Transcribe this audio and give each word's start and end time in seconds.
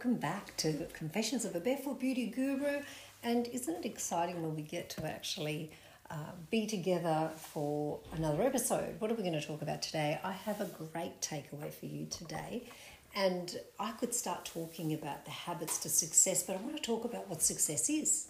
Welcome 0.00 0.16
back 0.16 0.56
to 0.56 0.86
Confessions 0.94 1.44
of 1.44 1.54
a 1.54 1.60
Barefoot 1.60 2.00
Beauty 2.00 2.28
Guru. 2.28 2.80
And 3.22 3.46
isn't 3.48 3.84
it 3.84 3.84
exciting 3.84 4.40
when 4.40 4.56
we 4.56 4.62
get 4.62 4.88
to 4.90 5.04
actually 5.04 5.72
uh, 6.10 6.14
be 6.50 6.66
together 6.66 7.30
for 7.36 8.00
another 8.14 8.40
episode? 8.44 8.98
What 8.98 9.10
are 9.10 9.14
we 9.14 9.22
going 9.22 9.38
to 9.38 9.46
talk 9.46 9.60
about 9.60 9.82
today? 9.82 10.18
I 10.24 10.32
have 10.32 10.62
a 10.62 10.64
great 10.64 11.20
takeaway 11.20 11.70
for 11.70 11.84
you 11.84 12.06
today. 12.06 12.62
And 13.14 13.60
I 13.78 13.92
could 13.92 14.14
start 14.14 14.46
talking 14.46 14.94
about 14.94 15.26
the 15.26 15.32
habits 15.32 15.76
to 15.80 15.90
success, 15.90 16.44
but 16.44 16.56
I 16.56 16.60
want 16.60 16.76
to 16.76 16.82
talk 16.82 17.04
about 17.04 17.28
what 17.28 17.42
success 17.42 17.90
is. 17.90 18.28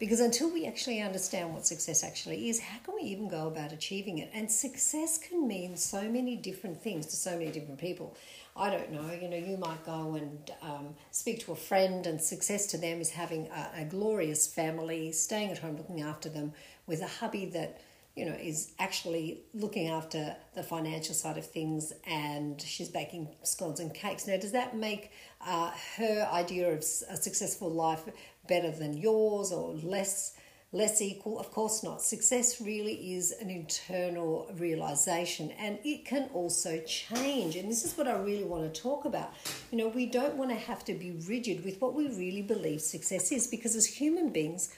Because 0.00 0.18
until 0.18 0.52
we 0.52 0.66
actually 0.66 1.00
understand 1.00 1.54
what 1.54 1.64
success 1.64 2.02
actually 2.02 2.48
is, 2.48 2.58
how 2.58 2.78
can 2.84 2.96
we 2.96 3.02
even 3.02 3.28
go 3.28 3.46
about 3.46 3.70
achieving 3.70 4.18
it? 4.18 4.30
And 4.34 4.50
success 4.50 5.16
can 5.16 5.46
mean 5.46 5.76
so 5.76 6.02
many 6.10 6.34
different 6.34 6.82
things 6.82 7.06
to 7.06 7.16
so 7.16 7.38
many 7.38 7.52
different 7.52 7.78
people. 7.78 8.16
I 8.56 8.70
don't 8.70 8.92
know, 8.92 9.10
you 9.12 9.28
know, 9.28 9.36
you 9.36 9.56
might 9.56 9.84
go 9.84 10.14
and 10.14 10.50
um, 10.62 10.94
speak 11.10 11.44
to 11.44 11.52
a 11.52 11.56
friend, 11.56 12.06
and 12.06 12.20
success 12.20 12.66
to 12.68 12.78
them 12.78 13.00
is 13.00 13.10
having 13.10 13.48
a, 13.48 13.80
a 13.80 13.84
glorious 13.84 14.46
family, 14.46 15.10
staying 15.10 15.50
at 15.50 15.58
home, 15.58 15.76
looking 15.76 16.02
after 16.02 16.28
them, 16.28 16.52
with 16.86 17.02
a 17.02 17.06
hubby 17.06 17.46
that 17.46 17.80
you 18.14 18.24
know 18.24 18.32
is 18.32 18.72
actually 18.78 19.40
looking 19.54 19.88
after 19.88 20.36
the 20.54 20.62
financial 20.62 21.14
side 21.14 21.36
of 21.36 21.44
things 21.44 21.92
and 22.06 22.60
she's 22.62 22.88
baking 22.88 23.28
scones 23.42 23.80
and 23.80 23.92
cakes. 23.92 24.26
Now 24.26 24.36
does 24.36 24.52
that 24.52 24.76
make 24.76 25.10
uh, 25.44 25.72
her 25.96 26.28
idea 26.32 26.72
of 26.72 26.78
a 26.78 27.16
successful 27.16 27.70
life 27.70 28.04
better 28.46 28.70
than 28.70 28.96
yours 28.96 29.50
or 29.50 29.74
less 29.74 30.36
less 30.74 31.00
equal 31.00 31.38
of 31.38 31.50
course 31.50 31.82
not 31.82 32.02
success 32.02 32.60
really 32.60 33.14
is 33.14 33.32
an 33.40 33.48
internal 33.48 34.50
realization 34.58 35.50
and 35.52 35.78
it 35.84 36.04
can 36.04 36.28
also 36.34 36.78
change 36.80 37.56
and 37.56 37.70
this 37.70 37.84
is 37.84 37.96
what 37.96 38.06
i 38.08 38.18
really 38.18 38.44
want 38.44 38.62
to 38.62 38.82
talk 38.82 39.06
about 39.06 39.32
you 39.70 39.78
know 39.78 39.88
we 39.88 40.04
don't 40.04 40.34
want 40.34 40.50
to 40.50 40.56
have 40.56 40.84
to 40.84 40.92
be 40.92 41.12
rigid 41.28 41.64
with 41.64 41.80
what 41.80 41.94
we 41.94 42.08
really 42.08 42.42
believe 42.42 42.80
success 42.80 43.32
is 43.32 43.46
because 43.46 43.74
as 43.74 43.86
human 43.86 44.28
beings 44.30 44.74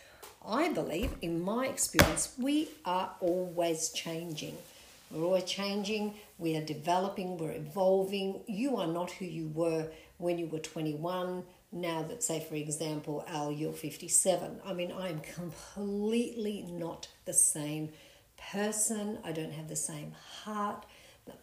I 0.48 0.72
believe, 0.72 1.10
in 1.22 1.42
my 1.42 1.66
experience, 1.66 2.32
we 2.38 2.68
are 2.84 3.10
always 3.20 3.88
changing. 3.88 4.56
We're 5.10 5.24
always 5.24 5.42
changing, 5.44 6.14
we 6.38 6.56
are 6.56 6.64
developing, 6.64 7.36
we're 7.36 7.52
evolving. 7.52 8.40
You 8.46 8.76
are 8.76 8.86
not 8.86 9.10
who 9.10 9.24
you 9.24 9.48
were 9.54 9.88
when 10.18 10.38
you 10.38 10.46
were 10.46 10.58
21. 10.58 11.42
Now 11.76 12.02
that, 12.04 12.22
say, 12.22 12.40
for 12.40 12.54
example, 12.54 13.22
Al, 13.28 13.52
you're 13.52 13.74
57. 13.74 14.60
I 14.64 14.72
mean, 14.72 14.90
I 14.92 15.10
am 15.10 15.20
completely 15.20 16.62
not 16.70 17.08
the 17.26 17.34
same 17.34 17.90
person. 18.50 19.18
I 19.22 19.32
don't 19.32 19.52
have 19.52 19.68
the 19.68 19.76
same 19.76 20.12
heart. 20.42 20.86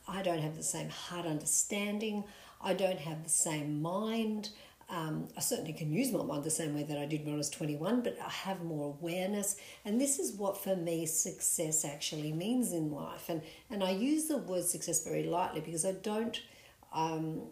I 0.08 0.24
don't 0.24 0.40
have 0.40 0.58
the 0.58 0.64
same 0.64 0.90
heart 0.90 1.28
understanding. 1.28 2.24
I 2.60 2.74
don't 2.74 2.98
have 2.98 3.24
the 3.24 3.30
same 3.30 3.80
mind. 3.84 4.50
Um, 4.90 5.28
I 5.38 5.40
certainly 5.40 5.74
can 5.74 5.94
use 5.94 6.12
my 6.12 6.24
mind 6.24 6.44
the 6.44 6.50
same 6.50 6.74
way 6.74 6.82
that 6.82 6.98
I 6.98 7.06
did 7.06 7.26
when 7.26 7.36
I 7.36 7.38
was 7.38 7.52
21, 7.52 8.02
but 8.02 8.18
I 8.20 8.30
have 8.30 8.64
more 8.64 8.96
awareness. 9.00 9.58
And 9.86 10.02
this 10.02 10.18
is 10.18 10.34
what, 10.34 10.58
for 10.58 10.76
me, 10.76 11.06
success 11.06 11.86
actually 11.86 12.32
means 12.32 12.74
in 12.74 12.92
life. 12.92 13.30
And, 13.30 13.44
and 13.70 13.84
I 13.84 13.92
use 13.92 14.26
the 14.26 14.38
word 14.38 14.64
success 14.64 15.04
very 15.04 15.26
lightly 15.26 15.62
because 15.62 15.86
I 15.86 15.92
don't, 15.92 16.42
um, 16.92 17.44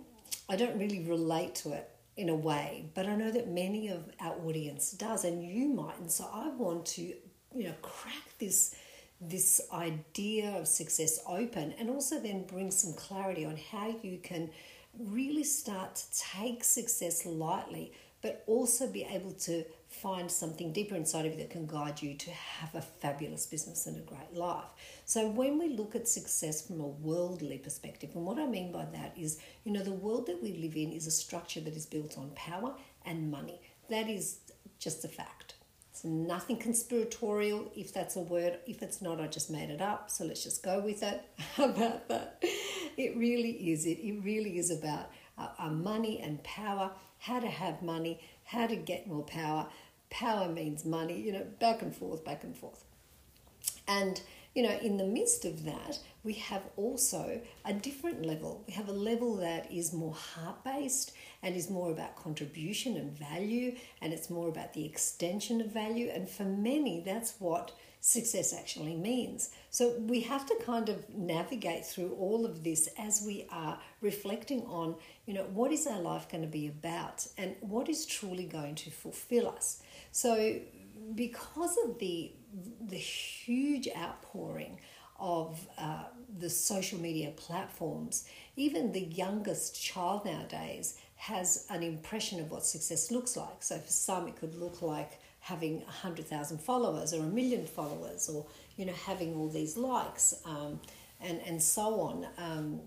I 0.49 0.55
don't 0.55 0.79
really 0.79 1.03
relate 1.03 1.53
to 1.55 1.73
it 1.73 1.90
in 2.21 2.29
a 2.29 2.35
way, 2.35 2.85
but 2.93 3.07
I 3.07 3.15
know 3.15 3.31
that 3.31 3.49
many 3.49 3.89
of 3.89 4.09
our 4.19 4.35
audience 4.45 4.91
does, 4.91 5.25
and 5.25 5.43
you 5.43 5.67
might. 5.67 5.97
And 5.99 6.11
so 6.11 6.29
I 6.31 6.49
want 6.49 6.85
to, 6.87 7.01
you 7.01 7.63
know, 7.63 7.73
crack 7.81 8.37
this 8.39 8.75
this 9.23 9.61
idea 9.71 10.49
of 10.57 10.67
success 10.67 11.19
open 11.27 11.75
and 11.77 11.91
also 11.91 12.19
then 12.19 12.43
bring 12.43 12.71
some 12.71 12.91
clarity 12.93 13.45
on 13.45 13.55
how 13.71 13.95
you 14.01 14.17
can 14.17 14.49
really 14.97 15.43
start 15.43 15.93
to 15.93 16.19
take 16.19 16.63
success 16.63 17.23
lightly, 17.23 17.93
but 18.21 18.43
also 18.47 18.87
be 18.87 19.03
able 19.03 19.31
to 19.31 19.63
find 19.87 20.31
something 20.31 20.71
deeper 20.71 20.95
inside 20.95 21.25
of 21.25 21.33
you 21.33 21.37
that 21.39 21.49
can 21.49 21.67
guide 21.67 22.01
you 22.01 22.13
to 22.13 22.31
have 22.31 22.73
a 22.75 22.81
fabulous 22.81 23.45
business 23.45 23.87
and 23.87 23.97
a 23.97 24.01
great 24.01 24.33
life. 24.33 24.69
So, 25.05 25.27
when 25.27 25.59
we 25.59 25.69
look 25.69 25.95
at 25.95 26.07
success 26.07 26.65
from 26.65 26.79
a 26.79 26.87
worldly 26.87 27.57
perspective, 27.57 28.11
and 28.15 28.25
what 28.25 28.39
I 28.39 28.45
mean 28.45 28.71
by 28.71 28.85
that 28.93 29.13
is, 29.17 29.39
you 29.63 29.71
know, 29.71 29.83
the 29.83 29.91
world 29.91 30.27
that 30.27 30.41
we 30.41 30.53
live 30.53 30.75
in 30.75 30.91
is 30.91 31.07
a 31.07 31.11
structure 31.11 31.61
that 31.61 31.75
is 31.75 31.85
built 31.85 32.17
on 32.17 32.31
power 32.35 32.75
and 33.05 33.29
money. 33.29 33.61
That 33.89 34.09
is 34.09 34.39
just 34.79 35.03
a 35.03 35.07
fact. 35.07 35.55
It's 35.91 36.05
nothing 36.05 36.57
conspiratorial, 36.57 37.69
if 37.75 37.93
that's 37.93 38.15
a 38.15 38.21
word. 38.21 38.59
If 38.65 38.81
it's 38.81 39.01
not, 39.01 39.19
I 39.19 39.27
just 39.27 39.51
made 39.51 39.69
it 39.69 39.81
up. 39.81 40.09
So 40.09 40.23
let's 40.23 40.43
just 40.43 40.63
go 40.63 40.79
with 40.79 41.03
it. 41.03 41.21
about 41.57 42.07
that? 42.07 42.41
It 42.97 43.17
really 43.17 43.71
is. 43.71 43.85
It, 43.85 43.99
it 43.99 44.23
really 44.23 44.57
is 44.57 44.71
about 44.71 45.11
uh, 45.37 45.49
uh, 45.59 45.69
money 45.69 46.19
and 46.21 46.41
power, 46.43 46.91
how 47.21 47.39
to 47.39 47.47
have 47.47 47.83
money, 47.83 48.19
how 48.45 48.65
to 48.65 48.75
get 48.75 49.07
more 49.07 49.23
power. 49.23 49.67
Power 50.09 50.49
means 50.49 50.83
money, 50.83 51.21
you 51.21 51.31
know, 51.31 51.45
back 51.59 51.81
and 51.83 51.95
forth, 51.95 52.25
back 52.25 52.43
and 52.43 52.57
forth. 52.57 52.83
And, 53.87 54.19
you 54.55 54.63
know, 54.63 54.75
in 54.81 54.97
the 54.97 55.05
midst 55.05 55.45
of 55.45 55.63
that, 55.65 55.99
we 56.23 56.33
have 56.33 56.63
also 56.77 57.39
a 57.63 57.73
different 57.73 58.25
level. 58.25 58.63
We 58.67 58.73
have 58.73 58.89
a 58.89 58.93
level 58.93 59.35
that 59.37 59.71
is 59.71 59.93
more 59.93 60.15
heart 60.15 60.63
based 60.63 61.13
and 61.43 61.55
is 61.55 61.69
more 61.69 61.91
about 61.91 62.15
contribution 62.15 62.97
and 62.97 63.11
value, 63.11 63.75
and 64.01 64.13
it's 64.13 64.31
more 64.31 64.49
about 64.49 64.73
the 64.73 64.85
extension 64.85 65.61
of 65.61 65.67
value. 65.67 66.09
And 66.09 66.27
for 66.27 66.43
many, 66.43 67.03
that's 67.05 67.35
what 67.37 67.71
success 68.01 68.51
actually 68.51 68.95
means. 68.95 69.51
So 69.69 69.95
we 69.99 70.21
have 70.21 70.45
to 70.47 70.55
kind 70.65 70.89
of 70.89 71.07
navigate 71.09 71.85
through 71.85 72.13
all 72.19 72.45
of 72.45 72.63
this 72.63 72.89
as 72.97 73.23
we 73.25 73.47
are 73.51 73.79
reflecting 74.01 74.63
on, 74.63 74.95
you 75.27 75.35
know, 75.35 75.45
what 75.53 75.71
is 75.71 75.85
our 75.85 76.01
life 76.01 76.27
going 76.27 76.41
to 76.41 76.49
be 76.49 76.67
about 76.67 77.27
and 77.37 77.55
what 77.61 77.87
is 77.87 78.05
truly 78.05 78.45
going 78.45 78.75
to 78.75 78.89
fulfill 78.89 79.47
us. 79.47 79.81
So 80.11 80.59
because 81.15 81.77
of 81.85 81.99
the 81.99 82.33
the 82.81 82.97
huge 82.97 83.87
outpouring 83.95 84.79
of 85.19 85.65
uh, 85.77 86.05
the 86.39 86.49
social 86.49 86.99
media 86.99 87.31
platforms, 87.37 88.25
even 88.55 88.91
the 88.91 89.01
youngest 89.01 89.81
child 89.81 90.25
nowadays 90.25 90.97
has 91.15 91.67
an 91.69 91.83
impression 91.83 92.39
of 92.39 92.49
what 92.49 92.65
success 92.65 93.11
looks 93.11 93.37
like. 93.37 93.61
So 93.61 93.77
for 93.77 93.91
some, 93.91 94.27
it 94.27 94.35
could 94.37 94.55
look 94.55 94.81
like 94.81 95.19
having 95.41 95.81
100,000 95.81 96.59
followers 96.59 97.13
or 97.13 97.21
a 97.21 97.27
million 97.27 97.65
followers 97.65 98.29
or, 98.29 98.45
you 98.77 98.85
know, 98.85 98.93
having 98.93 99.35
all 99.35 99.49
these 99.49 99.75
likes 99.75 100.35
um, 100.45 100.79
and, 101.19 101.41
and 101.45 101.61
so 101.61 101.99
on. 101.99 102.27
Um, 102.37 102.79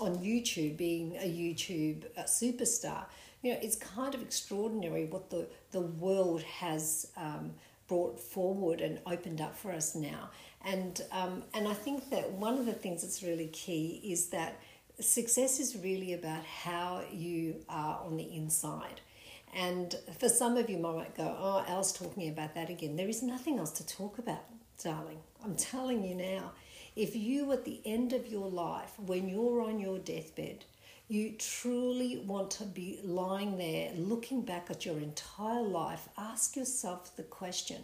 on 0.00 0.16
YouTube, 0.16 0.76
being 0.76 1.16
a 1.16 1.28
YouTube 1.28 2.04
uh, 2.16 2.22
superstar, 2.22 3.04
you 3.42 3.52
know, 3.52 3.58
it's 3.62 3.76
kind 3.76 4.14
of 4.14 4.22
extraordinary 4.22 5.04
what 5.04 5.30
the, 5.30 5.46
the 5.70 5.80
world 5.80 6.42
has 6.42 7.12
um, 7.16 7.52
brought 7.86 8.18
forward 8.18 8.80
and 8.80 8.98
opened 9.06 9.40
up 9.40 9.56
for 9.56 9.70
us 9.70 9.94
now. 9.94 10.30
And, 10.64 11.00
um, 11.12 11.42
and 11.52 11.68
I 11.68 11.74
think 11.74 12.10
that 12.10 12.32
one 12.32 12.58
of 12.58 12.66
the 12.66 12.72
things 12.72 13.02
that's 13.02 13.22
really 13.22 13.48
key 13.48 14.00
is 14.02 14.28
that 14.28 14.58
success 15.00 15.60
is 15.60 15.76
really 15.76 16.14
about 16.14 16.44
how 16.44 17.02
you 17.12 17.56
are 17.68 18.00
on 18.02 18.16
the 18.16 18.34
inside. 18.34 19.00
And 19.54 19.94
for 20.18 20.28
some 20.28 20.56
of 20.56 20.68
you 20.68 20.78
might 20.78 21.16
go, 21.16 21.36
oh, 21.38 21.64
Al's 21.68 21.92
talking 21.92 22.28
about 22.28 22.54
that 22.54 22.70
again. 22.70 22.96
There 22.96 23.08
is 23.08 23.22
nothing 23.22 23.58
else 23.58 23.70
to 23.72 23.86
talk 23.86 24.18
about, 24.18 24.44
darling. 24.82 25.18
I'm 25.44 25.56
telling 25.56 26.04
you 26.04 26.14
now. 26.14 26.52
If 26.96 27.16
you, 27.16 27.50
at 27.52 27.64
the 27.64 27.80
end 27.84 28.12
of 28.12 28.26
your 28.26 28.48
life, 28.48 28.92
when 28.98 29.28
you're 29.28 29.60
on 29.62 29.80
your 29.80 29.98
deathbed, 29.98 30.64
you 31.08 31.32
truly 31.38 32.18
want 32.18 32.50
to 32.52 32.64
be 32.64 33.00
lying 33.02 33.58
there 33.58 33.90
looking 33.96 34.42
back 34.42 34.70
at 34.70 34.86
your 34.86 34.98
entire 34.98 35.62
life, 35.62 36.08
ask 36.16 36.56
yourself 36.56 37.14
the 37.16 37.24
question 37.24 37.82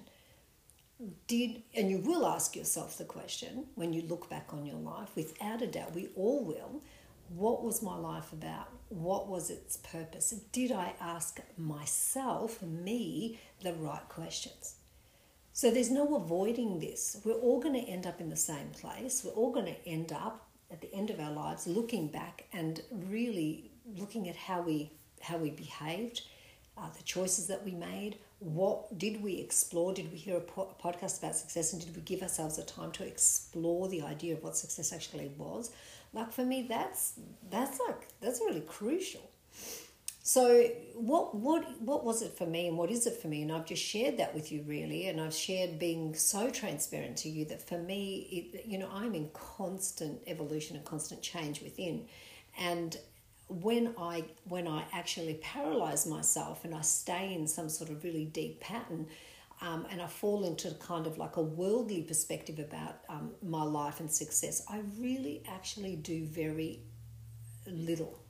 did, 1.27 1.63
and 1.75 1.91
you 1.91 1.99
will 1.99 2.27
ask 2.27 2.55
yourself 2.55 2.99
the 2.99 3.05
question 3.05 3.67
when 3.75 3.93
you 3.93 4.03
look 4.03 4.29
back 4.29 4.49
on 4.53 4.67
your 4.67 4.77
life, 4.77 5.09
without 5.17 5.63
a 5.63 5.67
doubt, 5.67 5.95
we 5.95 6.09
all 6.15 6.45
will 6.45 6.83
what 7.31 7.63
was 7.63 7.83
my 7.83 7.97
life 7.97 8.33
about? 8.33 8.69
What 8.91 9.29
was 9.29 9.51
its 9.51 9.77
purpose? 9.77 10.31
Did 10.53 10.73
I 10.73 10.95
ask 11.01 11.41
myself, 11.57 12.61
me, 12.61 13.39
the 13.63 13.73
right 13.73 14.07
questions? 14.09 14.75
So 15.53 15.71
there's 15.71 15.93
no 15.93 16.17
avoiding 16.17 16.81
this. 16.81 17.21
We're 17.25 17.35
all 17.35 17.61
going 17.61 17.75
to 17.75 17.89
end 17.89 18.05
up 18.05 18.21
in 18.21 18.31
the 18.31 18.37
same 18.37 18.71
place. 18.71 19.23
We're 19.25 19.33
all 19.33 19.53
going 19.53 19.67
to 19.67 19.89
end 19.89 20.13
up 20.13 20.49
at 20.73 20.81
the 20.81 20.93
end 20.93 21.11
of 21.11 21.21
our 21.21 21.31
lives 21.31 21.69
looking 21.69 22.09
back 22.09 22.47
and 22.53 22.83
really 22.91 23.71
looking 23.97 24.29
at 24.29 24.37
how 24.37 24.61
we 24.61 24.93
how 25.21 25.37
we 25.37 25.51
behaved, 25.51 26.23
uh, 26.81 26.89
the 26.97 27.03
choices 27.03 27.47
that 27.49 27.65
we 27.65 27.73
made. 27.73 28.19
What 28.39 28.99
did 28.99 29.23
we 29.23 29.35
explore? 29.39 29.93
Did 29.93 30.11
we 30.11 30.17
hear 30.17 30.39
a, 30.39 30.41
po- 30.41 30.75
a 30.79 30.83
podcast 30.83 31.19
about 31.19 31.37
success, 31.37 31.73
and 31.73 31.85
did 31.85 31.95
we 31.95 32.03
give 32.03 32.23
ourselves 32.23 32.59
a 32.59 32.65
time 32.65 32.91
to 32.93 33.07
explore 33.07 33.89
the 33.89 34.03
idea 34.03 34.35
of 34.35 34.43
what 34.43 34.57
success 34.57 34.93
actually 34.93 35.31
was? 35.37 35.71
Like 36.13 36.33
for 36.33 36.45
me, 36.45 36.67
that's 36.69 37.15
that's 37.51 37.79
like 37.87 38.09
that's 38.21 38.41
really 38.41 38.63
crucial. 38.63 39.31
So 40.23 40.65
what 40.95 41.35
what 41.35 41.81
what 41.81 42.05
was 42.05 42.23
it 42.23 42.37
for 42.37 42.47
me 42.47 42.69
and 42.69 42.79
what 42.79 42.91
is 42.91 43.07
it 43.07 43.21
for 43.21 43.29
me? 43.29 43.43
And 43.43 43.53
I've 43.53 43.67
just 43.67 43.83
shared 43.83 44.17
that 44.19 44.35
with 44.35 44.53
you 44.53 44.63
really, 44.67 45.09
and 45.09 45.21
I've 45.21 45.35
shared 45.35 45.79
being 45.79 46.15
so 46.15 46.51
transparent 46.51 47.17
to 47.19 47.29
you 47.29 47.45
that 47.47 47.67
for 47.67 47.79
me, 47.79 48.53
it, 48.55 48.67
you 48.67 48.79
know, 48.79 48.89
I'm 48.93 49.15
in 49.15 49.29
constant 49.33 50.21
evolution 50.27 50.77
and 50.77 50.85
constant 50.85 51.23
change 51.23 51.63
within, 51.63 52.07
and 52.59 52.97
when 53.51 53.95
I 53.99 54.25
when 54.45 54.67
I 54.67 54.85
actually 54.93 55.35
paralyze 55.35 56.07
myself 56.07 56.65
and 56.65 56.75
I 56.75 56.81
stay 56.83 57.35
in 57.35 57.47
some 57.47 57.69
sort 57.69 57.91
of 57.91 58.05
really 58.05 58.25
deep 58.25 58.61
pattern, 58.61 59.07
um, 59.61 59.87
and 59.91 60.01
I 60.01 60.07
fall 60.07 60.45
into 60.45 60.71
kind 60.81 61.07
of 61.07 61.19
like 61.19 61.37
a 61.37 61.43
worldly 61.43 62.03
perspective 62.03 62.59
about 62.59 63.01
um, 63.09 63.33
my 63.43 63.63
life 63.63 64.01
and 64.01 64.11
success, 64.11 64.63
I 64.69 64.83
really 64.99 65.43
actually 65.49 65.97
do 65.97 66.25
very 66.25 66.81
little 67.67 68.21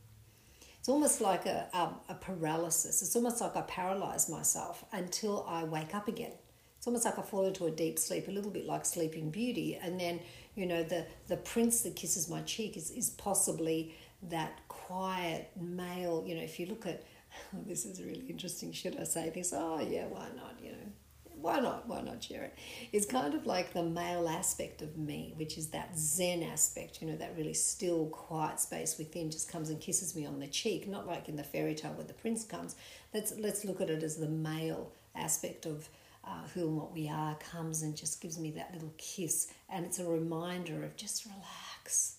it's 0.80 0.88
almost 0.88 1.20
like 1.20 1.44
a, 1.44 1.68
a, 1.74 2.12
a 2.12 2.14
paralysis. 2.14 3.02
It's 3.02 3.14
almost 3.14 3.42
like 3.42 3.54
I 3.54 3.60
paralyze 3.62 4.30
myself 4.30 4.82
until 4.92 5.44
I 5.46 5.64
wake 5.64 5.94
up 5.94 6.08
again. 6.08 6.32
It's 6.78 6.86
almost 6.86 7.04
like 7.04 7.18
I 7.18 7.22
fall 7.22 7.44
into 7.44 7.66
a 7.66 7.70
deep 7.70 7.98
sleep, 7.98 8.28
a 8.28 8.30
little 8.30 8.50
bit 8.50 8.64
like 8.64 8.86
Sleeping 8.86 9.30
Beauty. 9.30 9.78
And 9.80 10.00
then, 10.00 10.20
you 10.54 10.64
know, 10.64 10.82
the, 10.82 11.04
the 11.28 11.36
prince 11.36 11.82
that 11.82 11.96
kisses 11.96 12.30
my 12.30 12.40
cheek 12.42 12.78
is, 12.78 12.90
is 12.92 13.10
possibly 13.10 13.94
that 14.24 14.60
quiet 14.68 15.50
male. 15.60 16.24
You 16.26 16.36
know, 16.36 16.42
if 16.42 16.58
you 16.60 16.66
look 16.66 16.86
at, 16.86 17.04
this 17.66 17.84
is 17.84 18.02
really 18.02 18.26
interesting, 18.28 18.72
should 18.72 18.98
I 18.98 19.04
say 19.04 19.30
this? 19.30 19.52
Oh, 19.56 19.80
yeah, 19.80 20.06
why 20.06 20.28
not? 20.36 20.56
You 20.62 20.72
know, 20.72 20.92
why 21.40 21.60
not? 21.60 21.88
Why 21.88 22.02
not 22.02 22.22
share 22.22 22.44
it? 22.44 22.54
It's 22.92 23.06
kind 23.06 23.34
of 23.34 23.46
like 23.46 23.72
the 23.72 23.82
male 23.82 24.28
aspect 24.28 24.82
of 24.82 24.96
me, 24.98 25.32
which 25.36 25.56
is 25.56 25.68
that 25.68 25.98
Zen 25.98 26.42
aspect, 26.42 27.00
you 27.00 27.08
know, 27.08 27.16
that 27.16 27.34
really 27.36 27.54
still, 27.54 28.06
quiet 28.06 28.60
space 28.60 28.98
within 28.98 29.30
just 29.30 29.50
comes 29.50 29.70
and 29.70 29.80
kisses 29.80 30.14
me 30.14 30.26
on 30.26 30.38
the 30.38 30.46
cheek, 30.46 30.86
not 30.86 31.06
like 31.06 31.28
in 31.28 31.36
the 31.36 31.44
fairy 31.44 31.74
tale 31.74 31.92
where 31.92 32.06
the 32.06 32.12
prince 32.12 32.44
comes. 32.44 32.76
Let's, 33.14 33.32
let's 33.38 33.64
look 33.64 33.80
at 33.80 33.90
it 33.90 34.02
as 34.02 34.16
the 34.16 34.28
male 34.28 34.92
aspect 35.14 35.66
of 35.66 35.88
uh, 36.24 36.46
who 36.54 36.68
and 36.68 36.76
what 36.76 36.92
we 36.92 37.08
are 37.08 37.34
comes 37.36 37.82
and 37.82 37.96
just 37.96 38.20
gives 38.20 38.38
me 38.38 38.50
that 38.52 38.72
little 38.74 38.92
kiss. 38.98 39.48
And 39.70 39.86
it's 39.86 39.98
a 39.98 40.06
reminder 40.06 40.84
of 40.84 40.96
just 40.96 41.24
relax. 41.24 42.16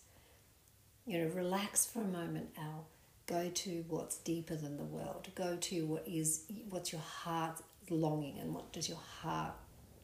You 1.12 1.18
know, 1.18 1.32
relax 1.34 1.86
for 1.86 2.00
a 2.00 2.06
moment, 2.06 2.52
Al. 2.58 2.86
Go 3.26 3.50
to 3.50 3.84
what's 3.90 4.16
deeper 4.20 4.56
than 4.56 4.78
the 4.78 4.86
world. 4.86 5.28
Go 5.36 5.58
to 5.58 5.86
what 5.86 6.08
is 6.08 6.46
what's 6.70 6.94
your 6.94 7.02
heart 7.02 7.62
longing 7.90 8.40
and 8.40 8.56
what 8.56 8.72
does 8.72 8.88
your 8.88 8.98
heart, 9.20 9.52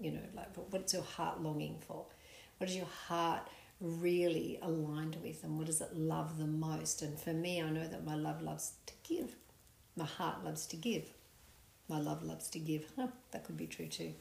you 0.01 0.11
know, 0.11 0.19
like 0.35 0.49
what's 0.69 0.91
your 0.93 1.03
heart 1.03 1.41
longing 1.41 1.77
for? 1.87 2.03
What 2.57 2.69
is 2.69 2.75
your 2.75 2.89
heart 3.07 3.47
really 3.79 4.59
aligned 4.61 5.15
with 5.23 5.45
and 5.45 5.57
what 5.57 5.67
does 5.67 5.79
it 5.79 5.95
love 5.95 6.37
the 6.37 6.45
most? 6.45 7.01
And 7.01 7.17
for 7.17 7.31
me, 7.31 7.61
I 7.61 7.69
know 7.69 7.87
that 7.87 8.03
my 8.03 8.15
love 8.15 8.41
loves 8.41 8.73
to 8.87 8.93
give. 9.07 9.33
My 9.95 10.03
heart 10.03 10.43
loves 10.43 10.65
to 10.65 10.75
give. 10.75 11.05
My 11.87 12.01
love 12.01 12.21
loves 12.21 12.49
to 12.49 12.59
give. 12.59 12.83
Huh, 12.97 13.07
that 13.31 13.45
could 13.45 13.55
be 13.55 13.67
true 13.67 13.87
too. 13.87 14.11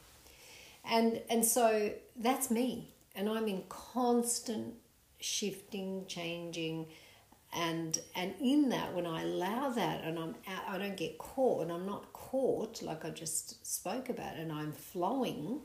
And 0.85 1.19
and 1.29 1.43
so 1.43 1.91
that's 2.15 2.49
me. 2.49 2.93
And 3.13 3.27
I'm 3.27 3.49
in 3.49 3.63
constant 3.67 4.75
shifting, 5.19 6.05
changing, 6.07 6.87
and 7.53 7.99
and 8.15 8.33
in 8.41 8.69
that 8.69 8.93
when 8.93 9.05
i 9.05 9.21
allow 9.23 9.69
that 9.69 10.03
and 10.03 10.19
i'm 10.19 10.35
out, 10.47 10.63
i 10.67 10.77
don't 10.77 10.97
get 10.97 11.17
caught 11.17 11.61
and 11.61 11.71
i'm 11.71 11.85
not 11.85 12.11
caught 12.11 12.81
like 12.81 13.05
i 13.05 13.09
just 13.09 13.65
spoke 13.65 14.09
about 14.09 14.35
and 14.35 14.51
i'm 14.51 14.73
flowing 14.73 15.61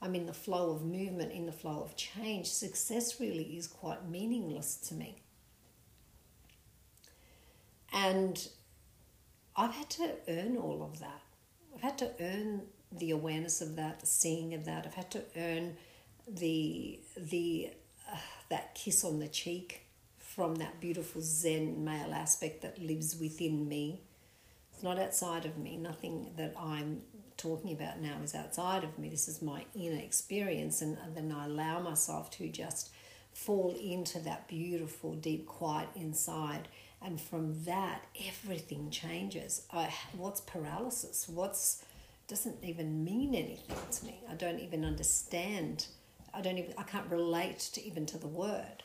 i'm 0.00 0.14
in 0.14 0.26
the 0.26 0.32
flow 0.32 0.70
of 0.70 0.84
movement 0.84 1.32
in 1.32 1.46
the 1.46 1.52
flow 1.52 1.82
of 1.82 1.96
change 1.96 2.46
success 2.46 3.20
really 3.20 3.56
is 3.56 3.66
quite 3.66 4.08
meaningless 4.08 4.76
to 4.76 4.94
me. 4.94 5.16
And 7.92 8.48
i've 9.56 9.72
had 9.72 9.90
to 9.90 10.10
earn 10.28 10.56
all 10.56 10.82
of 10.82 11.00
that. 11.00 11.22
I've 11.74 11.82
had 11.82 11.98
to 11.98 12.10
earn 12.20 12.62
the 12.92 13.10
awareness 13.10 13.60
of 13.60 13.76
that 13.76 14.00
the 14.00 14.06
seeing 14.06 14.54
of 14.54 14.64
that. 14.66 14.86
I've 14.86 14.94
had 14.94 15.10
to 15.12 15.22
earn 15.36 15.76
the 16.28 17.00
the 17.16 17.70
that 18.50 18.74
kiss 18.74 19.04
on 19.04 19.18
the 19.18 19.28
cheek 19.28 19.82
from 20.18 20.56
that 20.56 20.80
beautiful 20.80 21.20
Zen 21.22 21.84
male 21.84 22.12
aspect 22.12 22.62
that 22.62 22.82
lives 22.82 23.18
within 23.20 23.68
me. 23.68 24.00
It's 24.72 24.82
not 24.82 24.98
outside 24.98 25.46
of 25.46 25.56
me. 25.58 25.76
Nothing 25.76 26.32
that 26.36 26.54
I'm 26.58 27.02
talking 27.36 27.72
about 27.72 28.00
now 28.00 28.16
is 28.22 28.34
outside 28.34 28.84
of 28.84 28.98
me. 28.98 29.08
This 29.08 29.28
is 29.28 29.42
my 29.42 29.64
inner 29.74 30.00
experience, 30.00 30.82
and, 30.82 30.98
then 31.14 31.32
I 31.32 31.46
allow 31.46 31.80
myself 31.80 32.30
to 32.32 32.48
just 32.48 32.90
fall 33.32 33.74
into 33.80 34.18
that 34.20 34.48
beautiful, 34.48 35.14
deep 35.14 35.46
quiet 35.46 35.88
inside. 35.94 36.68
And 37.02 37.20
from 37.20 37.64
that, 37.64 38.02
everything 38.26 38.90
changes. 38.90 39.66
I, 39.72 39.92
what's 40.16 40.40
paralysis? 40.40 41.28
What's 41.28 41.84
doesn't 42.26 42.64
even 42.64 43.04
mean 43.04 43.34
anything 43.34 43.76
to 43.90 44.04
me. 44.06 44.20
I 44.30 44.34
don't 44.34 44.60
even 44.60 44.84
understand. 44.84 45.86
I 46.34 46.40
don't 46.40 46.58
even. 46.58 46.74
I 46.76 46.82
can't 46.82 47.10
relate 47.10 47.60
to 47.74 47.84
even 47.84 48.06
to 48.06 48.18
the 48.18 48.28
word. 48.28 48.82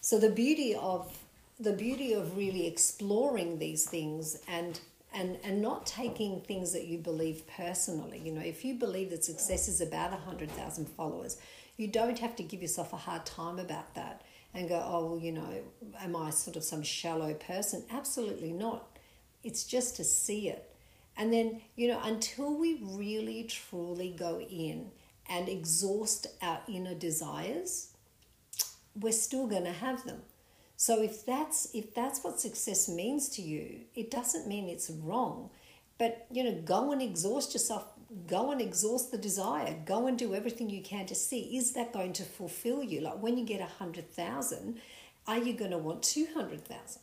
So 0.00 0.18
the 0.18 0.30
beauty 0.30 0.74
of 0.74 1.18
the 1.60 1.72
beauty 1.72 2.12
of 2.12 2.36
really 2.36 2.66
exploring 2.66 3.58
these 3.58 3.86
things 3.86 4.38
and 4.48 4.80
and 5.14 5.38
and 5.44 5.60
not 5.60 5.86
taking 5.86 6.40
things 6.40 6.72
that 6.72 6.86
you 6.86 6.98
believe 6.98 7.46
personally. 7.46 8.20
You 8.24 8.32
know, 8.32 8.40
if 8.40 8.64
you 8.64 8.74
believe 8.74 9.10
that 9.10 9.24
success 9.24 9.68
is 9.68 9.80
about 9.80 10.12
hundred 10.12 10.50
thousand 10.50 10.88
followers, 10.88 11.38
you 11.76 11.88
don't 11.88 12.18
have 12.18 12.36
to 12.36 12.42
give 12.42 12.62
yourself 12.62 12.92
a 12.92 12.96
hard 12.96 13.26
time 13.26 13.58
about 13.58 13.94
that 13.94 14.22
and 14.54 14.68
go, 14.68 14.82
oh 14.84 15.06
well, 15.06 15.18
you 15.18 15.32
know, 15.32 15.62
am 16.00 16.16
I 16.16 16.30
sort 16.30 16.56
of 16.56 16.64
some 16.64 16.82
shallow 16.82 17.34
person? 17.34 17.84
Absolutely 17.90 18.52
not. 18.52 18.86
It's 19.42 19.64
just 19.64 19.96
to 19.96 20.04
see 20.04 20.48
it. 20.48 20.68
And 21.16 21.32
then, 21.32 21.60
you 21.76 21.88
know, 21.88 22.00
until 22.02 22.56
we 22.56 22.80
really 22.82 23.44
truly 23.44 24.14
go 24.16 24.40
in 24.40 24.90
and 25.28 25.48
exhaust 25.48 26.26
our 26.40 26.60
inner 26.68 26.94
desires, 26.94 27.92
we're 28.94 29.12
still 29.12 29.46
going 29.46 29.64
to 29.64 29.72
have 29.72 30.04
them. 30.04 30.22
So 30.76 31.00
if 31.00 31.24
that's 31.24 31.68
if 31.74 31.94
that's 31.94 32.24
what 32.24 32.40
success 32.40 32.88
means 32.88 33.28
to 33.30 33.42
you, 33.42 33.82
it 33.94 34.10
doesn't 34.10 34.48
mean 34.48 34.68
it's 34.68 34.90
wrong. 34.90 35.50
But 35.96 36.26
you 36.30 36.42
know, 36.42 36.60
go 36.64 36.90
and 36.90 37.00
exhaust 37.00 37.54
yourself. 37.54 37.84
Go 38.26 38.50
and 38.50 38.60
exhaust 38.60 39.12
the 39.12 39.18
desire. 39.18 39.76
Go 39.86 40.06
and 40.06 40.18
do 40.18 40.34
everything 40.34 40.68
you 40.68 40.82
can 40.82 41.06
to 41.06 41.14
see 41.14 41.56
is 41.56 41.72
that 41.74 41.92
going 41.92 42.12
to 42.14 42.24
fulfill 42.24 42.82
you. 42.82 43.00
Like 43.00 43.22
when 43.22 43.38
you 43.38 43.44
get 43.44 43.60
a 43.60 43.78
hundred 43.78 44.10
thousand, 44.10 44.80
are 45.26 45.38
you 45.38 45.52
going 45.52 45.70
to 45.70 45.78
want 45.78 46.02
two 46.02 46.26
hundred 46.34 46.64
thousand? 46.64 47.02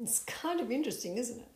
It's 0.00 0.20
kind 0.20 0.60
of 0.60 0.70
interesting, 0.70 1.18
isn't 1.18 1.40
it? 1.40 1.48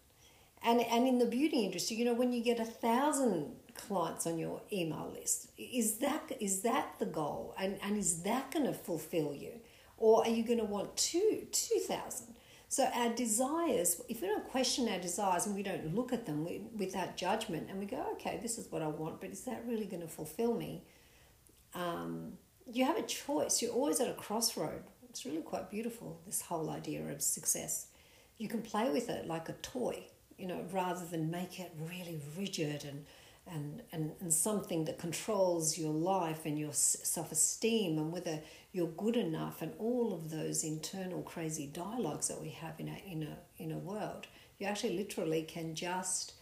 And 0.63 0.83
and 0.83 1.09
in 1.09 1.19
the 1.19 1.27
beauty 1.27 1.65
industry, 1.65 1.97
you 1.97 2.05
know, 2.05 2.15
when 2.15 2.33
you 2.33 2.43
get 2.43 2.61
a 2.61 2.67
thousand 2.67 3.57
clients 3.87 4.27
on 4.27 4.39
your 4.39 4.61
email 4.73 5.13
list? 5.15 5.51
Is 5.59 5.99
that 5.99 6.33
is 6.41 6.63
that 6.63 6.95
the 6.99 7.07
goal, 7.07 7.55
and 7.59 7.79
and 7.83 7.97
is 7.97 8.23
that 8.23 8.51
going 8.51 8.67
to 8.67 8.75
fulfill 8.75 9.35
you, 9.35 9.53
or 9.97 10.25
are 10.25 10.31
you 10.31 10.45
going 10.45 10.59
to 10.59 10.65
want 10.65 10.97
two 10.97 11.47
two 11.51 11.81
thousand? 11.81 12.35
So 12.69 12.89
our 12.95 13.11
desires, 13.11 14.01
if 14.09 14.23
we 14.23 14.29
don't 14.29 14.49
question 14.49 14.89
our 14.89 14.99
desires 14.99 15.45
and 15.45 15.55
we 15.55 15.63
don't 15.63 15.95
look 15.95 16.11
at 16.11 16.25
them 16.25 16.49
without 16.79 17.19
judgment, 17.19 17.69
and 17.69 17.79
we 17.79 17.85
go, 17.85 18.03
okay, 18.13 18.39
this 18.41 18.57
is 18.57 18.73
what 18.73 18.81
I 18.81 18.87
want, 18.89 19.21
but 19.21 19.29
is 19.31 19.43
that 19.43 19.63
really 19.69 19.85
going 19.85 20.01
to 20.01 20.09
fulfill 20.09 20.55
me? 20.55 20.83
Um, 21.75 22.39
you 22.71 22.87
have 22.87 22.97
a 22.97 23.03
choice. 23.03 23.61
You're 23.61 23.73
always 23.73 24.01
at 24.01 24.09
a 24.09 24.15
crossroad. 24.15 24.85
It's 25.11 25.27
really 25.27 25.43
quite 25.43 25.71
beautiful. 25.71 26.19
This 26.25 26.41
whole 26.41 26.71
idea 26.71 27.03
of 27.09 27.21
success. 27.21 27.89
You 28.39 28.49
can 28.49 28.63
play 28.63 28.91
with 28.91 29.11
it 29.11 29.27
like 29.27 29.51
a 29.51 29.55
toy, 29.61 30.07
you 30.39 30.47
know, 30.47 30.65
rather 30.73 31.05
than 31.05 31.31
make 31.31 31.61
it 31.61 31.73
really 31.79 32.19
rigid 32.39 32.85
and 32.85 33.05
and, 33.51 33.83
and, 33.93 34.13
and 34.21 34.33
something 34.33 34.85
that 34.85 34.99
controls 34.99 35.77
your 35.77 35.93
life 35.93 36.47
and 36.47 36.59
your 36.59 36.73
self 36.73 37.33
esteem 37.33 37.99
and 37.99 38.13
whether 38.13 38.41
you're 38.73 38.89
good 38.89 39.17
enough 39.17 39.63
and 39.63 39.73
all 39.79 40.13
of 40.15 40.31
those 40.31 40.65
internal 40.65 41.23
crazy 41.23 41.67
dialogues 41.67 42.29
that 42.29 42.41
we 42.41 42.51
have 42.51 42.79
in 42.79 42.89
our 42.89 43.01
inner, 43.07 43.37
inner 43.59 43.79
world. 43.79 44.27
You 44.59 44.67
actually 44.67 44.97
literally 44.97 45.43
can 45.43 45.75
just 45.75 46.35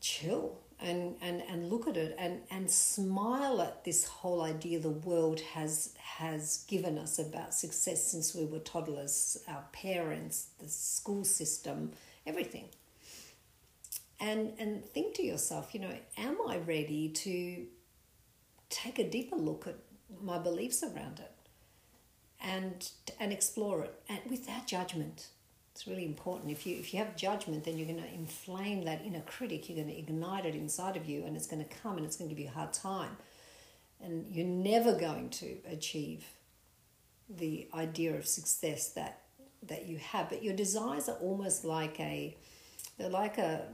chill 0.00 0.58
and, 0.80 1.16
and, 1.20 1.42
and 1.48 1.68
look 1.68 1.86
at 1.86 1.96
it 1.96 2.14
and, 2.18 2.40
and 2.50 2.70
smile 2.70 3.60
at 3.60 3.84
this 3.84 4.06
whole 4.06 4.42
idea 4.42 4.78
the 4.78 4.88
world 4.90 5.40
has 5.40 5.94
has 5.98 6.64
given 6.68 6.98
us 6.98 7.18
about 7.18 7.54
success 7.54 8.04
since 8.04 8.34
we 8.34 8.44
were 8.44 8.58
toddlers, 8.58 9.38
our 9.48 9.64
parents, 9.72 10.48
the 10.60 10.68
school 10.68 11.24
system, 11.24 11.90
everything 12.26 12.66
and 14.22 14.52
and 14.58 14.84
think 14.84 15.14
to 15.16 15.22
yourself, 15.22 15.74
you 15.74 15.80
know, 15.80 15.92
am 16.16 16.38
I 16.48 16.58
ready 16.58 17.08
to 17.08 17.66
take 18.70 18.98
a 18.98 19.08
deeper 19.08 19.36
look 19.36 19.66
at 19.66 19.76
my 20.22 20.38
beliefs 20.38 20.82
around 20.82 21.18
it 21.18 21.32
and 22.40 22.90
and 23.20 23.32
explore 23.32 23.82
it 23.82 23.94
and 24.08 24.20
without 24.30 24.66
judgment. 24.66 25.26
It's 25.72 25.86
really 25.86 26.04
important. 26.04 26.52
If 26.52 26.66
you 26.66 26.76
if 26.76 26.94
you 26.94 27.00
have 27.00 27.16
judgment, 27.16 27.64
then 27.64 27.76
you're 27.76 27.86
going 27.86 28.02
to 28.02 28.14
inflame 28.14 28.84
that 28.84 29.02
inner 29.04 29.22
critic. 29.22 29.68
You're 29.68 29.82
going 29.82 29.94
to 29.94 29.98
ignite 29.98 30.46
it 30.46 30.54
inside 30.54 30.96
of 30.96 31.06
you, 31.06 31.24
and 31.24 31.36
it's 31.36 31.46
going 31.46 31.64
to 31.64 31.76
come 31.82 31.96
and 31.96 32.06
it's 32.06 32.16
going 32.16 32.28
to 32.28 32.34
give 32.34 32.42
you 32.42 32.50
a 32.50 32.54
hard 32.54 32.72
time. 32.72 33.16
And 34.00 34.26
you're 34.30 34.46
never 34.46 34.94
going 34.94 35.30
to 35.30 35.56
achieve 35.70 36.24
the 37.28 37.68
idea 37.74 38.14
of 38.14 38.26
success 38.26 38.90
that 38.90 39.22
that 39.66 39.86
you 39.86 39.98
have. 39.98 40.28
But 40.28 40.42
your 40.42 40.54
desires 40.54 41.08
are 41.08 41.16
almost 41.16 41.64
like 41.64 41.98
a 42.00 42.36
they're 42.98 43.08
like 43.08 43.38
a 43.38 43.66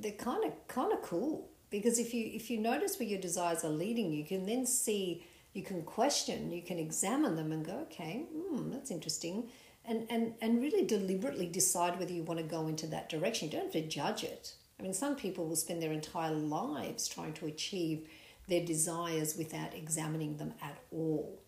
they're 0.00 0.12
kind 0.12 0.44
of 0.44 0.52
kind 0.68 0.92
of 0.92 1.02
cool. 1.02 1.48
Because 1.70 1.98
if 1.98 2.12
you 2.12 2.30
if 2.34 2.50
you 2.50 2.58
notice 2.58 2.98
where 2.98 3.08
your 3.08 3.20
desires 3.20 3.64
are 3.64 3.70
leading 3.70 4.12
you 4.12 4.24
can 4.24 4.46
then 4.46 4.66
see 4.66 5.24
you 5.52 5.62
can 5.62 5.82
question 5.82 6.50
you 6.50 6.62
can 6.62 6.78
examine 6.78 7.36
them 7.36 7.52
and 7.52 7.64
go 7.64 7.86
okay 7.90 8.24
hmm, 8.32 8.70
that's 8.70 8.90
interesting. 8.90 9.48
And, 9.84 10.06
and 10.10 10.34
and 10.40 10.60
really 10.60 10.84
deliberately 10.84 11.46
decide 11.46 11.98
whether 11.98 12.12
you 12.12 12.22
want 12.22 12.38
to 12.38 12.44
go 12.44 12.68
into 12.68 12.86
that 12.88 13.08
direction. 13.08 13.48
You 13.48 13.52
don't 13.52 13.72
have 13.72 13.72
to 13.72 13.88
judge 13.88 14.24
it. 14.24 14.54
I 14.78 14.82
mean 14.82 14.94
some 14.94 15.16
people 15.16 15.46
will 15.46 15.56
spend 15.56 15.82
their 15.82 15.92
entire 15.92 16.32
lives 16.32 17.08
trying 17.08 17.32
to 17.34 17.46
achieve 17.46 18.08
their 18.48 18.64
desires 18.64 19.36
without 19.36 19.74
examining 19.74 20.36
them 20.36 20.52
at 20.62 20.76
all. 20.92 21.40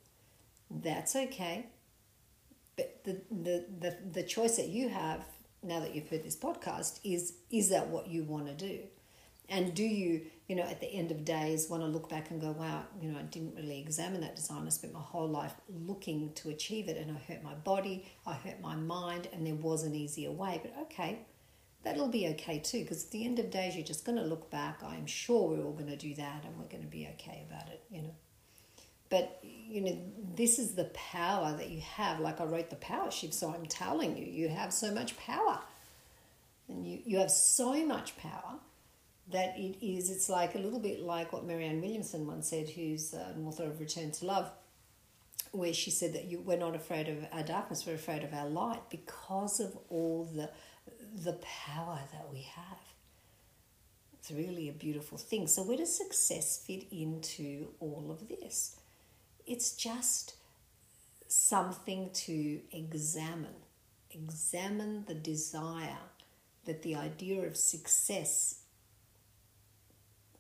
That's 0.71 1.15
okay. 1.15 1.67
But 2.77 3.05
the, 3.05 3.21
the, 3.31 3.67
the, 3.81 3.99
the 4.13 4.23
choice 4.23 4.57
that 4.57 4.69
you 4.69 4.89
have 4.89 5.25
now 5.62 5.81
that 5.81 5.95
you've 5.95 6.09
heard 6.09 6.25
this 6.25 6.37
podcast 6.37 7.00
is 7.04 7.35
is 7.50 7.71
that 7.71 7.88
what 7.88 8.09
you 8.09 8.25
want 8.25 8.47
to 8.47 8.54
do? 8.54 8.81
And 9.49 9.75
do 9.75 9.85
you 9.85 10.23
you 10.49 10.57
know 10.57 10.62
at 10.62 10.81
the 10.81 10.87
end 10.87 11.11
of 11.11 11.25
days 11.25 11.69
want 11.69 11.83
to 11.83 11.87
look 11.87 12.09
back 12.09 12.31
and 12.31 12.40
go 12.40 12.52
wow 12.52 12.85
you 13.00 13.11
know 13.11 13.19
i 13.19 13.23
didn't 13.23 13.54
really 13.54 13.81
examine 13.81 14.21
that 14.21 14.37
design. 14.37 14.66
I 14.66 14.71
spent 14.71 14.92
my 14.92 15.00
whole 15.00 15.28
life 15.28 15.54
looking 15.69 16.33
to 16.35 16.50
achieve 16.50 16.88
it 16.88 16.97
and 16.97 17.11
i 17.11 17.33
hurt 17.33 17.42
my 17.42 17.54
body 17.54 18.07
i 18.26 18.35
hurt 18.35 18.61
my 18.61 18.75
mind 18.75 19.28
and 19.33 19.47
there 19.47 19.54
was 19.54 19.83
an 19.85 19.95
easier 19.95 20.31
way. 20.31 20.61
But 20.62 20.75
okay 20.83 21.21
that'll 21.83 22.09
be 22.09 22.28
okay 22.28 22.59
too 22.59 22.83
because 22.83 23.04
at 23.04 23.11
the 23.11 23.25
end 23.25 23.38
of 23.38 23.50
days 23.50 23.75
you're 23.75 23.85
just 23.85 24.04
going 24.04 24.19
to 24.19 24.25
look 24.25 24.50
back 24.50 24.81
i'm 24.85 25.07
sure 25.07 25.49
we're 25.49 25.64
all 25.64 25.73
going 25.73 25.88
to 25.88 25.97
do 25.97 26.14
that 26.14 26.45
and 26.45 26.57
we're 26.57 26.69
going 26.69 26.83
to 26.83 26.88
be 26.88 27.09
okay 27.14 27.45
about 27.49 27.69
it 27.69 27.83
you 27.90 28.02
know 28.02 28.14
but 29.12 29.38
you 29.42 29.81
know 29.83 29.99
this 30.35 30.59
is 30.59 30.75
the 30.75 30.87
power 31.12 31.54
that 31.57 31.69
you 31.71 31.81
have. 31.83 32.19
Like 32.19 32.40
i 32.40 32.45
wrote 32.45 32.71
the 32.71 32.76
power 32.76 33.11
shift 33.11 33.35
so 33.35 33.52
i'm 33.54 33.66
telling 33.66 34.16
you 34.16 34.25
you 34.25 34.49
have 34.49 34.73
so 34.73 34.92
much 34.92 35.16
power. 35.16 35.59
And 36.69 36.87
you, 36.87 37.00
you 37.04 37.19
have 37.19 37.31
so 37.31 37.85
much 37.85 38.16
power 38.16 38.54
that 39.31 39.54
it 39.59 39.76
is 39.85 40.11
it's 40.11 40.28
like 40.28 40.54
a 40.54 40.59
little 40.59 40.81
bit 40.81 41.00
like 41.00 41.33
what 41.33 41.45
marianne 41.45 41.81
williamson 41.81 42.26
once 42.26 42.49
said 42.49 42.69
who's 42.69 43.12
an 43.12 43.47
author 43.47 43.64
of 43.64 43.78
return 43.78 44.11
to 44.11 44.26
love 44.26 44.50
where 45.52 45.73
she 45.73 45.90
said 45.90 46.12
that 46.14 46.25
you, 46.25 46.40
we're 46.40 46.57
not 46.57 46.75
afraid 46.75 47.09
of 47.09 47.19
our 47.33 47.42
darkness 47.42 47.85
we're 47.87 47.95
afraid 47.95 48.25
of 48.25 48.33
our 48.35 48.49
light 48.49 48.83
because 48.90 49.61
of 49.61 49.76
all 49.90 50.25
the 50.35 50.50
the 51.14 51.35
power 51.42 52.00
that 52.12 52.33
we 52.33 52.42
have. 52.42 52.78
It's 54.14 54.31
really 54.31 54.69
a 54.69 54.73
beautiful 54.73 55.19
thing. 55.19 55.47
So 55.47 55.62
where 55.62 55.76
does 55.76 55.97
success 55.97 56.62
fit 56.64 56.87
into 56.90 57.69
all 57.81 58.07
of 58.11 58.28
this 58.28 58.76
it's 59.47 59.73
just 59.73 60.35
something 61.29 62.11
to 62.13 62.61
examine. 62.71 63.57
Examine 64.11 65.05
the 65.07 65.15
desire 65.15 65.99
that 66.65 66.83
the 66.83 66.95
idea 66.95 67.43
of 67.43 67.57
success, 67.57 68.61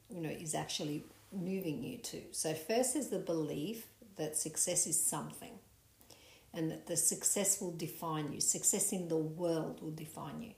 you 0.08 0.20
know, 0.20 0.28
is 0.28 0.54
actually 0.54 1.04
moving 1.32 1.82
you 1.82 1.98
to. 1.98 2.20
So 2.32 2.54
first 2.54 2.96
is 2.96 3.08
the 3.08 3.18
belief 3.18 3.86
that 4.16 4.36
success 4.36 4.86
is 4.86 5.02
something 5.02 5.52
and 6.54 6.70
that 6.70 6.86
the 6.86 6.96
success 6.96 7.60
will 7.60 7.72
define 7.72 8.32
you. 8.32 8.40
Success 8.40 8.92
in 8.92 9.08
the 9.08 9.16
world 9.16 9.80
will 9.82 9.90
define 9.90 10.42
you. 10.42 10.52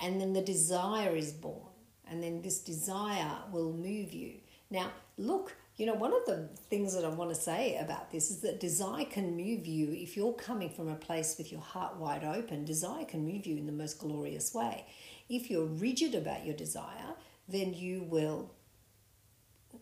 And 0.00 0.20
then 0.20 0.32
the 0.32 0.42
desire 0.42 1.14
is 1.14 1.32
born. 1.32 1.68
And 2.08 2.22
then 2.22 2.42
this 2.42 2.58
desire 2.60 3.36
will 3.52 3.72
move 3.72 4.12
you. 4.12 4.34
Now, 4.70 4.90
look, 5.16 5.54
you 5.76 5.86
know, 5.86 5.94
one 5.94 6.12
of 6.12 6.24
the 6.26 6.48
things 6.70 6.94
that 6.94 7.04
I 7.04 7.08
want 7.08 7.30
to 7.30 7.36
say 7.36 7.76
about 7.76 8.12
this 8.12 8.30
is 8.30 8.40
that 8.42 8.60
desire 8.60 9.04
can 9.04 9.36
move 9.36 9.66
you 9.66 9.92
if 9.92 10.16
you're 10.16 10.32
coming 10.32 10.70
from 10.70 10.88
a 10.88 10.94
place 10.94 11.34
with 11.36 11.50
your 11.50 11.60
heart 11.60 11.96
wide 11.96 12.22
open. 12.22 12.64
Desire 12.64 13.04
can 13.04 13.24
move 13.24 13.44
you 13.44 13.56
in 13.56 13.66
the 13.66 13.72
most 13.72 13.98
glorious 13.98 14.54
way. 14.54 14.86
If 15.28 15.50
you're 15.50 15.66
rigid 15.66 16.14
about 16.14 16.46
your 16.46 16.54
desire, 16.54 17.14
then 17.48 17.74
you 17.74 18.04
will 18.04 18.52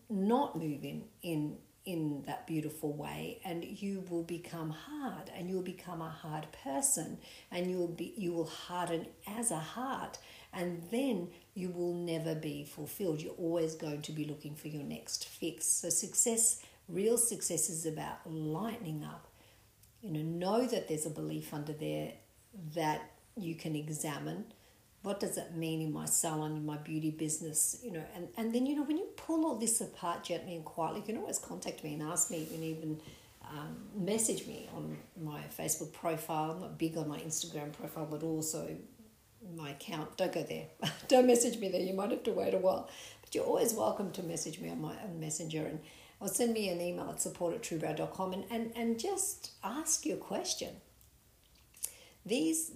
not 0.09 0.57
move 0.57 0.83
in, 0.83 1.03
in, 1.21 1.57
in 1.85 2.23
that 2.25 2.47
beautiful 2.47 2.93
way 2.93 3.39
and 3.43 3.63
you 3.63 4.03
will 4.09 4.23
become 4.23 4.71
hard 4.71 5.29
and 5.35 5.47
you'll 5.47 5.61
become 5.61 6.01
a 6.01 6.09
hard 6.09 6.47
person 6.63 7.19
and 7.51 7.69
you'll 7.69 7.87
be 7.87 8.13
you 8.17 8.31
will 8.31 8.45
harden 8.45 9.05
as 9.27 9.51
a 9.51 9.59
heart 9.59 10.17
and 10.53 10.83
then 10.91 11.27
you 11.55 11.69
will 11.69 11.93
never 11.93 12.33
be 12.33 12.63
fulfilled. 12.63 13.21
You're 13.21 13.33
always 13.33 13.75
going 13.75 14.01
to 14.03 14.11
be 14.11 14.25
looking 14.25 14.55
for 14.55 14.69
your 14.69 14.83
next 14.83 15.27
fix. 15.27 15.65
So, 15.65 15.89
success, 15.89 16.63
real 16.87 17.17
success, 17.17 17.69
is 17.69 17.85
about 17.85 18.19
lightening 18.25 19.03
up. 19.03 19.27
You 20.01 20.11
know, 20.11 20.21
know 20.21 20.65
that 20.67 20.87
there's 20.87 21.05
a 21.05 21.11
belief 21.11 21.53
under 21.53 21.73
there 21.73 22.13
that 22.75 23.11
you 23.37 23.55
can 23.55 23.75
examine. 23.75 24.45
What 25.03 25.19
does 25.19 25.37
it 25.37 25.55
mean 25.55 25.81
in 25.81 25.91
my 25.91 26.05
salon, 26.05 26.53
in 26.53 26.65
my 26.65 26.77
beauty 26.77 27.11
business? 27.11 27.79
You 27.83 27.91
know, 27.91 28.03
and, 28.15 28.29
and 28.37 28.53
then, 28.53 28.65
you 28.65 28.75
know, 28.75 28.83
when 28.83 28.97
you 28.97 29.07
pull 29.15 29.45
all 29.45 29.55
this 29.55 29.81
apart 29.81 30.23
gently 30.23 30.55
and 30.55 30.65
quietly, 30.65 31.01
you 31.01 31.05
can 31.05 31.17
always 31.17 31.39
contact 31.39 31.83
me 31.83 31.93
and 31.93 32.01
ask 32.01 32.31
me 32.31 32.47
and 32.53 32.63
even 32.63 32.99
um, 33.49 33.75
message 33.95 34.47
me 34.47 34.69
on 34.75 34.97
my 35.21 35.41
Facebook 35.57 35.91
profile. 35.93 36.51
I'm 36.51 36.61
not 36.61 36.77
big 36.77 36.97
on 36.97 37.07
my 37.07 37.19
Instagram 37.19 37.73
profile, 37.73 38.07
but 38.09 38.23
also 38.23 38.75
my 39.55 39.71
account. 39.71 40.17
Don't 40.17 40.33
go 40.33 40.43
there. 40.43 40.67
Don't 41.07 41.27
message 41.27 41.59
me 41.59 41.69
there. 41.69 41.81
You 41.81 41.93
might 41.93 42.11
have 42.11 42.23
to 42.23 42.31
wait 42.31 42.53
a 42.53 42.57
while. 42.57 42.89
But 43.21 43.33
you're 43.35 43.45
always 43.45 43.73
welcome 43.73 44.11
to 44.11 44.23
message 44.23 44.59
me 44.59 44.69
on 44.69 44.81
my 44.81 44.95
messenger 45.19 45.65
and 45.65 45.79
or 46.19 46.29
send 46.29 46.53
me 46.53 46.69
an 46.69 46.79
email 46.79 47.09
at 47.09 47.21
support 47.21 47.53
at 47.53 47.61
truebrow.com 47.61 48.31
and, 48.31 48.45
and, 48.49 48.71
and 48.75 48.97
just 48.97 49.51
ask 49.61 50.05
your 50.05 50.17
question. 50.17 50.69
These 52.25 52.71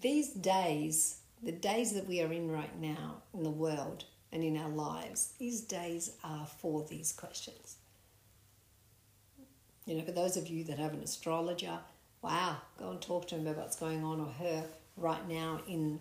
these 0.00 0.32
days, 0.32 1.18
the 1.42 1.50
days 1.50 1.92
that 1.94 2.06
we 2.06 2.22
are 2.22 2.32
in 2.32 2.50
right 2.50 2.78
now 2.80 3.22
in 3.34 3.42
the 3.42 3.50
world 3.50 4.04
and 4.30 4.44
in 4.44 4.56
our 4.56 4.68
lives, 4.68 5.34
these 5.38 5.60
days 5.60 6.12
are 6.22 6.46
for 6.46 6.86
these 6.88 7.12
questions. 7.12 7.78
You 9.86 9.96
know, 9.96 10.04
for 10.04 10.12
those 10.12 10.36
of 10.36 10.46
you 10.46 10.62
that 10.64 10.78
have 10.78 10.92
an 10.92 11.02
astrologer, 11.02 11.78
wow, 12.22 12.58
go 12.78 12.90
and 12.90 13.00
talk 13.00 13.26
to 13.28 13.34
him 13.34 13.46
about 13.46 13.56
what's 13.56 13.76
going 13.76 14.04
on 14.04 14.20
or 14.20 14.30
her 14.30 14.64
right 14.96 15.28
now 15.28 15.60
in 15.68 16.00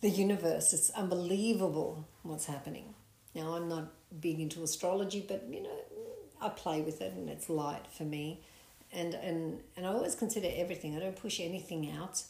the 0.00 0.10
universe. 0.10 0.72
It's 0.72 0.90
unbelievable 0.90 2.06
what's 2.22 2.46
happening. 2.46 2.94
Now, 3.34 3.54
I'm 3.54 3.68
not 3.68 3.92
big 4.20 4.40
into 4.40 4.62
astrology, 4.62 5.24
but 5.26 5.44
you 5.50 5.62
know, 5.62 5.78
I 6.40 6.48
play 6.50 6.80
with 6.80 7.00
it 7.00 7.12
and 7.12 7.28
it's 7.28 7.48
light 7.48 7.86
for 7.96 8.04
me. 8.04 8.42
And, 8.92 9.14
and, 9.14 9.60
and 9.76 9.86
I 9.86 9.90
always 9.90 10.14
consider 10.14 10.48
everything. 10.54 10.96
I 10.96 11.00
don't 11.00 11.16
push 11.16 11.40
anything 11.40 11.90
out. 11.90 12.22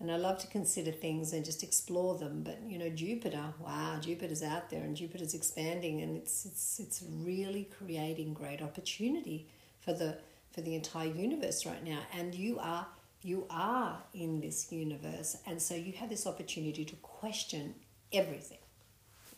And 0.00 0.10
I 0.10 0.16
love 0.16 0.38
to 0.40 0.46
consider 0.48 0.90
things 0.90 1.32
and 1.32 1.44
just 1.44 1.62
explore 1.62 2.18
them. 2.18 2.42
But 2.42 2.58
you 2.66 2.78
know, 2.78 2.88
Jupiter, 2.88 3.54
wow, 3.60 3.98
Jupiter's 4.00 4.42
out 4.42 4.68
there 4.68 4.82
and 4.82 4.96
Jupiter's 4.96 5.34
expanding 5.34 6.02
and 6.02 6.16
it's 6.16 6.44
it's 6.44 6.80
it's 6.80 7.04
really 7.20 7.68
creating 7.78 8.34
great 8.34 8.60
opportunity 8.60 9.46
for 9.80 9.92
the 9.92 10.18
for 10.52 10.60
the 10.62 10.74
entire 10.74 11.08
universe 11.08 11.64
right 11.64 11.82
now. 11.84 12.00
And 12.12 12.34
you 12.34 12.58
are 12.58 12.86
you 13.24 13.46
are 13.48 14.02
in 14.12 14.40
this 14.40 14.70
universe, 14.70 15.36
and 15.46 15.60
so 15.60 15.74
you 15.74 15.94
have 15.94 16.10
this 16.10 16.26
opportunity 16.26 16.84
to 16.84 16.94
question 16.96 17.74
everything 18.12 18.58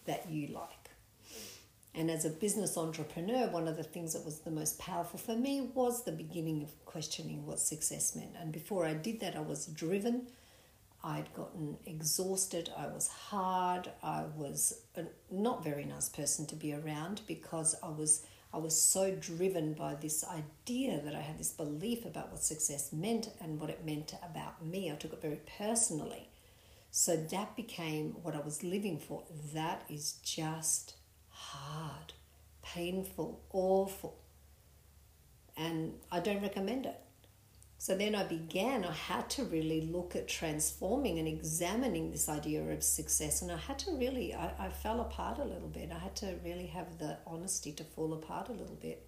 that 0.06 0.28
you 0.28 0.48
like. 0.48 0.90
And 1.94 2.10
as 2.10 2.26
a 2.26 2.30
business 2.30 2.76
entrepreneur, 2.76 3.48
one 3.48 3.66
of 3.66 3.76
the 3.76 3.82
things 3.82 4.12
that 4.12 4.24
was 4.24 4.40
the 4.40 4.50
most 4.50 4.78
powerful 4.78 5.18
for 5.18 5.34
me 5.34 5.70
was 5.74 6.04
the 6.04 6.12
beginning 6.12 6.62
of 6.62 6.84
questioning 6.84 7.46
what 7.46 7.58
success 7.58 8.14
meant. 8.14 8.34
And 8.38 8.52
before 8.52 8.84
I 8.84 8.92
did 8.92 9.20
that, 9.20 9.34
I 9.34 9.40
was 9.40 9.66
driven. 9.66 10.26
I'd 11.02 11.32
gotten 11.32 11.78
exhausted. 11.86 12.68
I 12.76 12.88
was 12.88 13.08
hard. 13.08 13.90
I 14.02 14.24
was 14.36 14.82
a 14.96 15.04
not 15.30 15.64
very 15.64 15.84
nice 15.84 16.08
person 16.08 16.44
to 16.46 16.56
be 16.56 16.74
around 16.74 17.22
because 17.26 17.74
I 17.82 17.88
was 17.88 18.26
I 18.52 18.58
was 18.58 18.80
so 18.80 19.10
driven 19.10 19.74
by 19.74 19.94
this 19.94 20.24
idea 20.24 21.00
that 21.02 21.14
I 21.14 21.20
had 21.20 21.38
this 21.38 21.52
belief 21.52 22.04
about 22.04 22.30
what 22.30 22.42
success 22.42 22.92
meant 22.92 23.28
and 23.40 23.60
what 23.60 23.70
it 23.70 23.84
meant 23.84 24.14
about 24.22 24.64
me. 24.64 24.90
I 24.90 24.94
took 24.94 25.12
it 25.12 25.20
very 25.20 25.40
personally. 25.58 26.30
So 26.90 27.16
that 27.16 27.56
became 27.56 28.16
what 28.22 28.34
I 28.34 28.40
was 28.40 28.62
living 28.62 28.98
for. 28.98 29.24
That 29.52 29.84
is 29.90 30.14
just 30.22 30.94
hard, 31.28 32.14
painful, 32.62 33.42
awful. 33.52 34.18
And 35.56 35.94
I 36.10 36.20
don't 36.20 36.42
recommend 36.42 36.86
it. 36.86 36.98
So 37.78 37.97
then 37.97 38.14
I 38.14 38.25
began, 38.25 38.85
I 38.85 38.92
had 38.92 39.28
to 39.30 39.45
really 39.45 39.83
look 39.83 40.16
at 40.16 40.28
transforming 40.28 41.18
and 41.18 41.28
examining 41.28 42.11
this 42.11 42.28
idea 42.28 42.62
of 42.62 42.83
success. 42.83 43.42
And 43.42 43.52
I 43.52 43.59
had 43.59 43.78
to 43.80 43.92
really, 43.92 44.35
I, 44.35 44.52
I 44.59 44.68
fell 44.71 45.00
apart 45.00 45.38
a 45.38 45.45
little 45.45 45.68
bit. 45.68 45.92
I 45.95 45.99
had 45.99 46.16
to 46.16 46.38
really 46.42 46.66
have 46.66 46.99
the 46.99 47.18
honesty 47.26 47.73
to 47.73 47.85
fall 47.85 48.14
apart 48.14 48.49
a 48.49 48.52
little 48.52 48.76
bit 48.76 49.06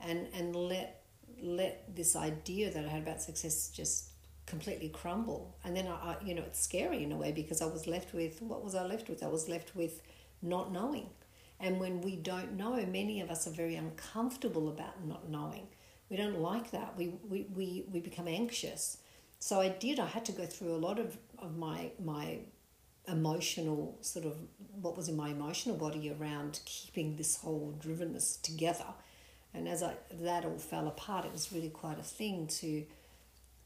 and, 0.00 0.28
and 0.32 0.54
let, 0.54 1.02
let 1.42 1.94
this 1.94 2.14
idea 2.14 2.70
that 2.72 2.84
I 2.84 2.88
had 2.88 3.02
about 3.02 3.20
success 3.20 3.68
just 3.68 4.10
completely 4.46 4.88
crumble. 4.88 5.56
And 5.64 5.76
then 5.76 5.88
I, 5.88 6.12
I, 6.12 6.16
you 6.24 6.34
know, 6.34 6.42
it's 6.42 6.60
scary 6.60 7.02
in 7.02 7.12
a 7.12 7.16
way 7.16 7.32
because 7.32 7.60
I 7.60 7.66
was 7.66 7.86
left 7.86 8.14
with 8.14 8.40
what 8.40 8.64
was 8.64 8.74
I 8.74 8.86
left 8.86 9.08
with? 9.08 9.22
I 9.22 9.28
was 9.28 9.48
left 9.48 9.74
with 9.74 10.02
not 10.40 10.72
knowing. 10.72 11.10
And 11.60 11.80
when 11.80 12.00
we 12.00 12.14
don't 12.16 12.56
know, 12.56 12.74
many 12.86 13.20
of 13.20 13.30
us 13.30 13.46
are 13.46 13.50
very 13.50 13.74
uncomfortable 13.74 14.68
about 14.68 15.04
not 15.04 15.28
knowing. 15.28 15.66
We 16.10 16.16
don't 16.16 16.40
like 16.40 16.70
that. 16.70 16.96
We, 16.96 17.14
we, 17.28 17.46
we, 17.54 17.84
we 17.92 18.00
become 18.00 18.28
anxious. 18.28 18.98
So 19.40 19.60
I 19.60 19.68
did, 19.68 20.00
I 20.00 20.06
had 20.06 20.24
to 20.26 20.32
go 20.32 20.46
through 20.46 20.74
a 20.74 20.78
lot 20.78 20.98
of, 20.98 21.16
of 21.38 21.56
my, 21.56 21.90
my 22.02 22.38
emotional 23.06 23.96
sort 24.00 24.26
of 24.26 24.36
what 24.80 24.96
was 24.96 25.08
in 25.08 25.16
my 25.16 25.30
emotional 25.30 25.76
body 25.76 26.10
around 26.10 26.60
keeping 26.64 27.16
this 27.16 27.36
whole 27.36 27.74
drivenness 27.78 28.40
together. 28.42 28.86
And 29.54 29.68
as 29.68 29.82
I, 29.82 29.94
that 30.20 30.44
all 30.44 30.58
fell 30.58 30.88
apart, 30.88 31.24
it 31.24 31.32
was 31.32 31.52
really 31.52 31.70
quite 31.70 31.98
a 31.98 32.02
thing 32.02 32.46
to, 32.46 32.84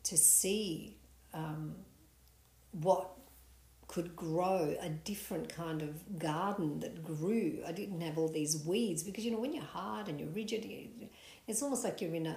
to 0.04 0.16
see 0.16 0.96
um, 1.34 1.75
what 2.72 3.11
could 3.88 4.16
grow 4.16 4.75
a 4.80 4.88
different 4.88 5.54
kind 5.54 5.82
of 5.82 6.18
garden 6.18 6.80
that 6.80 7.04
grew. 7.04 7.58
I 7.66 7.72
didn't 7.72 8.00
have 8.00 8.16
all 8.16 8.28
these 8.28 8.62
weeds 8.64 9.02
because 9.02 9.25
you 9.25 9.30
know 9.30 9.38
when 9.38 9.52
you're 9.52 9.64
hard 9.64 10.08
and 10.08 10.18
you're 10.18 10.30
rigid, 10.30 10.64
it's 11.46 11.62
almost 11.62 11.84
like 11.84 12.00
you're 12.00 12.14
in 12.14 12.26
a 12.26 12.37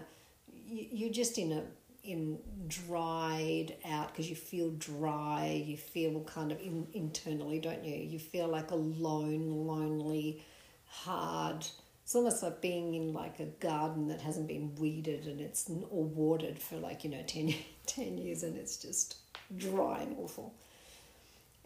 you're 0.67 1.12
just 1.12 1.38
in 1.38 1.51
a 1.51 1.63
in 2.03 2.39
dried 2.67 3.75
out 3.85 4.09
because 4.09 4.29
you 4.29 4.35
feel 4.35 4.69
dry. 4.71 5.63
You 5.65 5.77
feel 5.77 6.21
kind 6.21 6.51
of 6.51 6.59
in, 6.59 6.88
internally, 6.93 7.59
don't 7.59 7.83
you? 7.83 7.95
You 7.95 8.19
feel 8.19 8.47
like 8.47 8.71
alone, 8.71 9.65
lonely, 9.65 10.43
hard. 10.88 11.65
It's 12.03 12.13
almost 12.13 12.43
like 12.43 12.62
being 12.62 12.93
in 12.93 13.13
like 13.13 13.39
a 13.39 13.45
garden 13.45 14.07
that 14.09 14.21
hasn't 14.21 14.47
been 14.47 14.75
weeded 14.75 15.25
and 15.25 15.41
it's 15.41 15.69
or 15.89 16.03
watered 16.03 16.59
for 16.59 16.77
like 16.77 17.03
you 17.03 17.09
know 17.09 17.24
10, 17.25 17.55
10 17.88 18.17
years 18.17 18.43
and 18.43 18.55
it's 18.55 18.77
just 18.77 19.17
dry 19.57 20.00
and 20.01 20.15
awful 20.19 20.53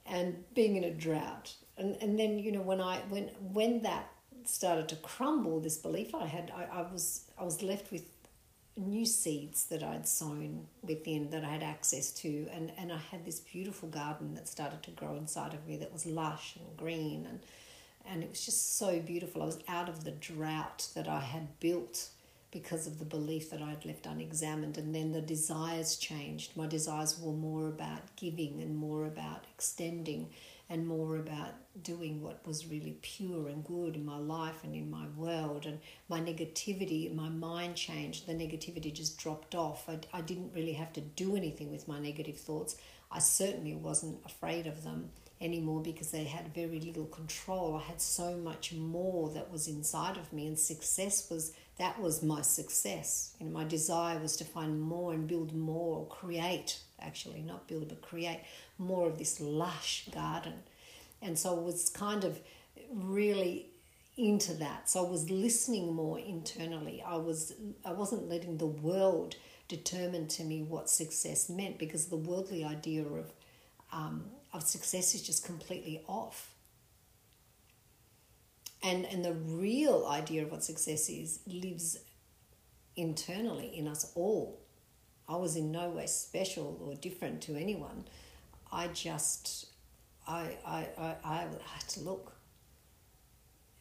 and 0.10 0.44
being 0.54 0.76
in 0.76 0.84
a 0.84 0.92
drought. 0.92 1.54
And, 1.78 1.96
and 2.02 2.20
then, 2.20 2.40
you 2.40 2.52
know, 2.52 2.62
when 2.62 2.82
I 2.82 2.98
when 3.10 3.30
when 3.54 3.84
that 3.84 4.10
started 4.46 4.90
to 4.90 4.96
crumble, 4.98 5.60
this 5.60 5.78
belief 5.78 6.14
I 6.16 6.26
had, 6.26 6.52
I, 6.56 6.80
I 6.80 6.82
was 6.92 7.26
I 7.40 7.44
was 7.44 7.62
left 7.62 7.92
with 7.92 8.04
new 8.76 9.06
seeds 9.06 9.66
that 9.66 9.84
I'd 9.84 10.08
sown 10.08 10.66
within 10.82 11.30
that 11.32 11.44
I 11.44 11.50
had 11.50 11.64
access 11.64 12.12
to 12.12 12.48
and, 12.54 12.72
and 12.78 12.94
I 12.94 12.98
had 12.98 13.26
this 13.26 13.42
beautiful 13.42 13.90
garden 13.90 14.36
that 14.36 14.48
started 14.48 14.84
to 14.84 14.92
grow 14.92 15.16
inside 15.16 15.54
of 15.54 15.68
me 15.68 15.76
that 15.78 15.92
was 15.92 16.06
lush 16.06 16.56
and 16.56 16.78
green 16.78 17.26
and 17.26 17.40
and 18.06 18.24
it 18.24 18.30
was 18.30 18.46
just 18.46 18.78
so 18.78 19.00
beautiful. 19.00 19.44
I 19.44 19.46
was 19.46 19.60
out 19.68 19.90
of 19.90 20.04
the 20.04 20.12
drought 20.12 20.88
that 20.96 21.08
I 21.08 21.20
had 21.20 21.60
built 21.60 22.10
because 22.52 22.88
of 22.88 22.98
the 22.98 23.06
belief 23.06 23.52
that 23.52 23.62
I'd 23.62 23.86
left 23.86 24.08
unexamined. 24.08 24.78
And 24.78 24.96
then 24.96 25.12
the 25.12 25.22
desires 25.22 25.96
changed. 25.96 26.58
My 26.58 26.66
desires 26.66 27.20
were 27.20 27.34
more 27.34 27.68
about 27.68 28.16
giving 28.16 28.62
and 28.62 28.76
more 28.76 29.06
about 29.06 29.46
extending 29.54 30.30
and 30.70 30.88
more 30.88 31.18
about 31.18 31.56
doing 31.82 32.22
what 32.22 32.46
was 32.46 32.68
really 32.68 32.98
pure 33.02 33.48
and 33.48 33.64
good 33.64 33.96
in 33.96 34.06
my 34.06 34.18
life 34.18 34.64
and 34.64 34.76
in 34.76 34.90
my 34.90 35.08
world. 35.16 35.66
And 35.66 35.80
my 36.08 36.20
negativity, 36.20 37.14
my 37.14 37.30
mind 37.30 37.76
changed. 37.76 38.28
The 38.28 38.34
negativity 38.34 38.94
just 38.94 39.18
dropped 39.18 39.56
off. 39.56 39.90
I, 39.90 40.00
I 40.14 40.22
didn't 40.22 40.54
really 40.54 40.74
have 40.74 40.94
to 40.94 41.02
do 41.02 41.36
anything 41.36 41.72
with 41.72 41.88
my 41.88 42.00
negative 42.00 42.38
thoughts. 42.38 42.76
I 43.12 43.20
certainly 43.20 43.76
wasn't 43.76 44.20
afraid 44.26 44.68
of 44.68 44.84
them 44.84 45.10
anymore 45.42 45.82
because 45.82 46.12
they 46.12 46.26
had 46.26 46.54
very 46.54 46.80
little 46.80 47.06
control. 47.06 47.76
I 47.76 47.88
had 47.88 48.02
so 48.02 48.36
much 48.38 48.74
more 48.74 49.30
that 49.30 49.52
was 49.52 49.68
inside 49.68 50.18
of 50.18 50.32
me, 50.32 50.48
and 50.48 50.60
success 50.60 51.30
was 51.30 51.54
that 51.80 52.00
was 52.00 52.22
my 52.22 52.42
success. 52.42 53.36
You 53.40 53.48
know, 53.48 53.52
my 53.54 53.64
desire 53.64 54.20
was 54.20 54.36
to 54.38 54.44
find 54.44 54.80
more 54.80 55.14
and 55.14 55.28
build 55.28 55.56
more, 55.56 56.00
or 56.00 56.08
create 56.08 56.80
actually, 57.02 57.42
not 57.42 57.68
build 57.68 57.88
but 57.90 58.02
create 58.02 58.42
more 58.78 59.08
of 59.08 59.18
this 59.18 59.40
lush 59.40 60.08
garden. 60.14 60.54
And 61.22 61.40
so 61.40 61.58
I 61.58 61.60
was 61.60 61.90
kind 61.90 62.24
of 62.24 62.40
really 62.94 63.68
into 64.18 64.54
that. 64.56 64.90
So 64.90 65.06
I 65.06 65.10
was 65.10 65.30
listening 65.30 65.94
more 65.94 66.20
internally. 66.20 67.02
I 67.06 67.16
was 67.16 67.54
I 67.86 67.94
wasn't 67.94 68.30
letting 68.30 68.58
the 68.58 68.68
world 68.68 69.36
determine 69.70 70.28
to 70.28 70.44
me 70.44 70.64
what 70.64 70.90
success 70.90 71.50
meant 71.50 71.78
because 71.78 72.08
the 72.08 72.18
worldly 72.18 72.64
idea 72.64 73.04
of 73.04 73.32
um, 73.94 74.26
of 74.54 74.64
success 74.64 75.16
is 75.16 75.22
just 75.22 75.46
completely 75.46 76.04
off. 76.08 76.54
And, 78.82 79.06
and 79.06 79.24
the 79.26 79.34
real 79.34 80.06
idea 80.10 80.44
of 80.44 80.52
what 80.52 80.64
success 80.64 81.10
is 81.10 81.40
lives 81.46 81.98
internally 82.96 83.68
in 83.78 83.88
us 83.88 84.12
all. 84.16 84.62
I 85.28 85.36
was 85.36 85.56
in 85.56 85.72
no 85.72 85.90
way 85.90 86.08
special 86.08 86.80
or 86.84 86.96
different 86.96 87.42
to 87.44 87.56
anyone. 87.56 88.06
I 88.72 88.88
just, 88.88 89.68
I, 90.28 90.58
I, 90.66 90.88
I, 90.98 91.16
I 91.24 91.38
had 91.40 91.88
to 91.90 92.00
look. 92.02 92.36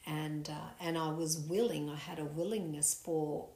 And, 0.06 0.48
uh, 0.48 0.70
and 0.80 0.96
I 0.98 1.10
was 1.10 1.38
willing, 1.38 1.90
I 1.90 1.96
had 1.96 2.18
a 2.18 2.24
willingness 2.24 2.94
for 2.94 3.48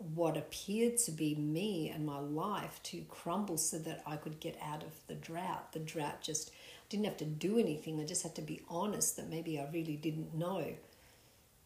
what 0.00 0.36
appeared 0.36 0.96
to 0.96 1.10
be 1.10 1.34
me 1.34 1.90
and 1.90 2.06
my 2.06 2.18
life 2.18 2.80
to 2.82 3.02
crumble 3.10 3.58
so 3.58 3.78
that 3.78 4.02
I 4.06 4.16
could 4.16 4.40
get 4.40 4.58
out 4.62 4.82
of 4.82 4.92
the 5.06 5.14
drought. 5.14 5.72
The 5.72 5.78
drought 5.78 6.22
just 6.22 6.50
didn't 6.88 7.04
have 7.04 7.18
to 7.18 7.26
do 7.26 7.58
anything. 7.58 8.00
I 8.00 8.04
just 8.04 8.22
had 8.22 8.34
to 8.36 8.42
be 8.42 8.62
honest 8.68 9.16
that 9.16 9.28
maybe 9.28 9.58
I 9.60 9.68
really 9.70 9.96
didn't 9.96 10.34
know 10.34 10.64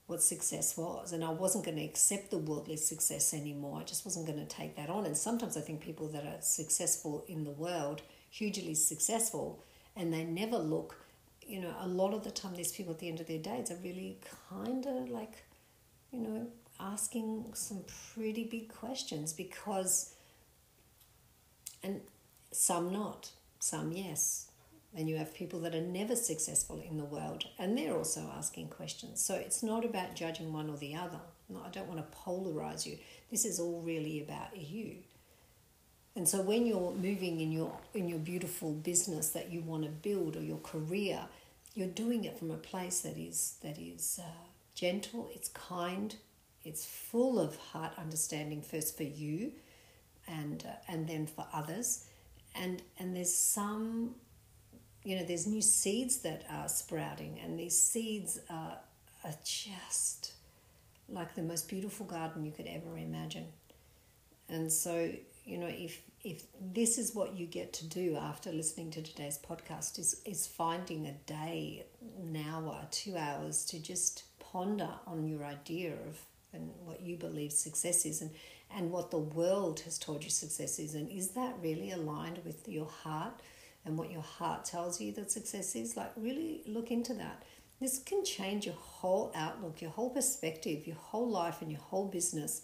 what 0.06 0.20
success 0.22 0.76
was. 0.76 1.12
And 1.12 1.24
I 1.24 1.30
wasn't 1.30 1.64
going 1.64 1.76
to 1.76 1.84
accept 1.84 2.30
the 2.30 2.38
worldly 2.38 2.76
success 2.76 3.32
anymore. 3.32 3.80
I 3.80 3.84
just 3.84 4.04
wasn't 4.04 4.26
going 4.26 4.40
to 4.40 4.44
take 4.46 4.76
that 4.76 4.90
on. 4.90 5.06
And 5.06 5.16
sometimes 5.16 5.56
I 5.56 5.60
think 5.60 5.80
people 5.80 6.08
that 6.08 6.24
are 6.24 6.40
successful 6.40 7.24
in 7.28 7.44
the 7.44 7.52
world, 7.52 8.02
hugely 8.30 8.74
successful, 8.74 9.62
and 9.94 10.12
they 10.12 10.24
never 10.24 10.58
look, 10.58 10.96
you 11.40 11.60
know, 11.60 11.74
a 11.80 11.86
lot 11.86 12.12
of 12.12 12.24
the 12.24 12.32
time 12.32 12.56
these 12.56 12.72
people 12.72 12.92
at 12.92 12.98
the 12.98 13.08
end 13.08 13.20
of 13.20 13.28
their 13.28 13.38
days 13.38 13.70
are 13.70 13.78
really 13.82 14.18
kind 14.50 14.84
of 14.86 15.08
like, 15.08 15.44
you 16.10 16.20
know, 16.20 16.48
asking 16.80 17.44
some 17.54 17.84
pretty 18.14 18.44
big 18.44 18.72
questions 18.72 19.32
because, 19.32 20.14
and 21.82 22.00
some 22.50 22.92
not, 22.92 23.30
some 23.58 23.92
yes. 23.92 24.50
And 24.96 25.08
you 25.08 25.16
have 25.16 25.34
people 25.34 25.58
that 25.60 25.74
are 25.74 25.80
never 25.80 26.14
successful 26.14 26.80
in 26.80 26.96
the 26.96 27.04
world 27.04 27.44
and 27.58 27.76
they're 27.76 27.96
also 27.96 28.30
asking 28.36 28.68
questions. 28.68 29.20
So 29.20 29.34
it's 29.34 29.62
not 29.62 29.84
about 29.84 30.14
judging 30.14 30.52
one 30.52 30.70
or 30.70 30.76
the 30.76 30.94
other. 30.94 31.20
No, 31.48 31.62
I 31.66 31.70
don't 31.70 31.88
want 31.88 32.00
to 32.00 32.16
polarize 32.16 32.86
you. 32.86 32.98
This 33.30 33.44
is 33.44 33.58
all 33.58 33.80
really 33.80 34.22
about 34.22 34.56
you. 34.56 34.96
And 36.16 36.28
so 36.28 36.40
when 36.40 36.64
you're 36.64 36.92
moving 36.92 37.40
in 37.40 37.50
your 37.50 37.76
in 37.92 38.08
your 38.08 38.20
beautiful 38.20 38.72
business 38.72 39.30
that 39.30 39.50
you 39.50 39.62
want 39.62 39.82
to 39.82 39.88
build 39.88 40.36
or 40.36 40.42
your 40.42 40.58
career, 40.58 41.20
you're 41.74 41.88
doing 41.88 42.24
it 42.24 42.38
from 42.38 42.52
a 42.52 42.56
place 42.56 43.00
that 43.00 43.18
is 43.18 43.56
that 43.62 43.78
is 43.78 44.20
uh, 44.22 44.28
gentle, 44.74 45.28
it's 45.34 45.48
kind, 45.48 46.14
it's 46.64 46.86
full 46.86 47.38
of 47.38 47.56
heart 47.56 47.92
understanding 47.98 48.62
first 48.62 48.96
for 48.96 49.02
you 49.04 49.52
and 50.26 50.64
uh, 50.66 50.72
and 50.88 51.06
then 51.06 51.26
for 51.26 51.46
others. 51.52 52.06
And 52.54 52.82
and 52.98 53.14
there's 53.14 53.34
some 53.34 54.14
you 55.04 55.16
know 55.16 55.24
there's 55.24 55.46
new 55.46 55.62
seeds 55.62 56.18
that 56.18 56.44
are 56.50 56.68
sprouting 56.68 57.38
and 57.42 57.58
these 57.58 57.78
seeds 57.78 58.40
are, 58.48 58.78
are 59.24 59.34
just 59.44 60.32
like 61.08 61.34
the 61.34 61.42
most 61.42 61.68
beautiful 61.68 62.06
garden 62.06 62.44
you 62.44 62.52
could 62.52 62.66
ever 62.66 62.96
imagine. 62.96 63.46
And 64.48 64.72
so 64.72 65.10
you 65.44 65.58
know 65.58 65.70
if 65.70 66.00
if 66.22 66.44
this 66.72 66.96
is 66.96 67.14
what 67.14 67.36
you 67.36 67.44
get 67.44 67.74
to 67.74 67.86
do 67.86 68.16
after 68.16 68.50
listening 68.50 68.90
to 68.92 69.02
today's 69.02 69.38
podcast 69.38 69.98
is 69.98 70.22
is 70.24 70.46
finding 70.46 71.06
a 71.06 71.12
day 71.26 71.84
an 72.18 72.42
hour 72.48 72.86
two 72.90 73.16
hours 73.16 73.64
to 73.66 73.78
just 73.78 74.24
ponder 74.38 74.88
on 75.06 75.26
your 75.26 75.44
idea 75.44 75.92
of 75.92 76.24
and 76.54 76.70
what 76.84 77.02
you 77.02 77.16
believe 77.16 77.52
success 77.52 78.06
is 78.06 78.22
and, 78.22 78.30
and 78.74 78.90
what 78.90 79.10
the 79.10 79.18
world 79.18 79.80
has 79.80 79.98
told 79.98 80.24
you 80.24 80.30
success 80.30 80.78
is. 80.78 80.94
And 80.94 81.10
is 81.10 81.30
that 81.30 81.56
really 81.62 81.90
aligned 81.90 82.40
with 82.44 82.68
your 82.68 82.86
heart 82.86 83.40
and 83.84 83.98
what 83.98 84.10
your 84.10 84.22
heart 84.22 84.64
tells 84.64 85.00
you 85.00 85.12
that 85.12 85.30
success 85.30 85.74
is? 85.74 85.96
Like, 85.96 86.12
really 86.16 86.62
look 86.66 86.90
into 86.90 87.14
that. 87.14 87.42
This 87.80 87.98
can 87.98 88.24
change 88.24 88.66
your 88.66 88.76
whole 88.76 89.32
outlook, 89.34 89.82
your 89.82 89.90
whole 89.90 90.10
perspective, 90.10 90.86
your 90.86 90.96
whole 90.96 91.28
life, 91.28 91.60
and 91.60 91.70
your 91.70 91.80
whole 91.80 92.06
business, 92.06 92.62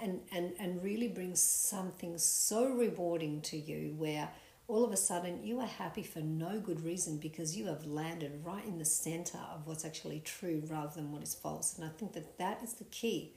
and, 0.00 0.20
and, 0.32 0.52
and 0.58 0.82
really 0.82 1.08
bring 1.08 1.34
something 1.34 2.16
so 2.16 2.68
rewarding 2.68 3.40
to 3.42 3.56
you 3.56 3.94
where 3.98 4.30
all 4.68 4.84
of 4.84 4.92
a 4.92 4.96
sudden 4.96 5.44
you 5.44 5.60
are 5.60 5.66
happy 5.66 6.02
for 6.02 6.20
no 6.20 6.60
good 6.60 6.82
reason 6.84 7.18
because 7.18 7.56
you 7.56 7.66
have 7.66 7.84
landed 7.84 8.40
right 8.44 8.64
in 8.64 8.78
the 8.78 8.84
center 8.84 9.38
of 9.54 9.66
what's 9.66 9.84
actually 9.84 10.20
true 10.20 10.62
rather 10.68 10.94
than 10.94 11.12
what 11.12 11.22
is 11.22 11.34
false. 11.34 11.76
And 11.76 11.84
I 11.84 11.88
think 11.88 12.12
that 12.12 12.38
that 12.38 12.62
is 12.62 12.74
the 12.74 12.84
key. 12.84 13.34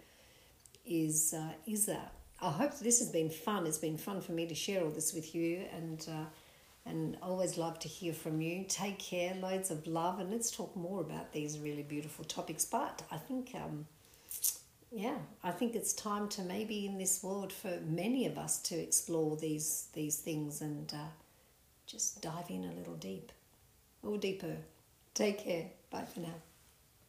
Is 0.86 1.34
uh, 1.34 1.54
is 1.66 1.88
that 1.88 2.14
I 2.40 2.52
hope 2.52 2.78
this 2.78 3.00
has 3.00 3.10
been 3.10 3.30
fun. 3.30 3.66
It's 3.66 3.80
been 3.80 3.98
fun 3.98 4.22
for 4.22 4.34
me 4.34 4.46
to 4.46 4.54
share 4.54 4.84
all 4.84 4.92
this 4.92 5.14
with 5.14 5.34
you, 5.34 5.64
and 5.74 6.06
uh, 6.08 6.26
and 6.86 7.18
always 7.24 7.58
love 7.58 7.80
to 7.80 7.88
hear 7.88 8.14
from 8.14 8.40
you. 8.40 8.66
Take 8.68 9.00
care, 9.00 9.34
loads 9.36 9.72
of 9.72 9.88
love, 9.88 10.20
and 10.20 10.30
let's 10.30 10.52
talk 10.52 10.76
more 10.76 11.02
about 11.02 11.32
these 11.32 11.58
really 11.58 11.82
beautiful 11.82 12.24
topics. 12.26 12.66
But 12.66 13.02
I 13.12 13.18
think 13.18 13.52
um, 13.56 13.88
yeah, 14.96 15.18
I 15.44 15.52
think 15.52 15.76
it's 15.76 15.92
time 15.92 16.30
to 16.30 16.42
maybe 16.42 16.86
in 16.86 16.98
this 16.98 17.22
world 17.22 17.52
for 17.52 17.82
many 17.86 18.26
of 18.28 18.38
us 18.38 18.60
to 18.60 18.76
explore 18.76 19.36
these 19.36 19.90
these 19.92 20.16
things 20.16 20.62
and 20.62 20.90
uh, 20.94 21.10
just 21.86 22.22
dive 22.22 22.50
in 22.50 22.64
a 22.64 22.72
little 22.72 22.96
deep, 22.96 23.34
or 24.02 24.18
deeper. 24.18 24.56
Take 25.14 25.40
care. 25.40 25.66
Bye 25.90 26.06
for 26.06 26.22
now. 26.22 26.36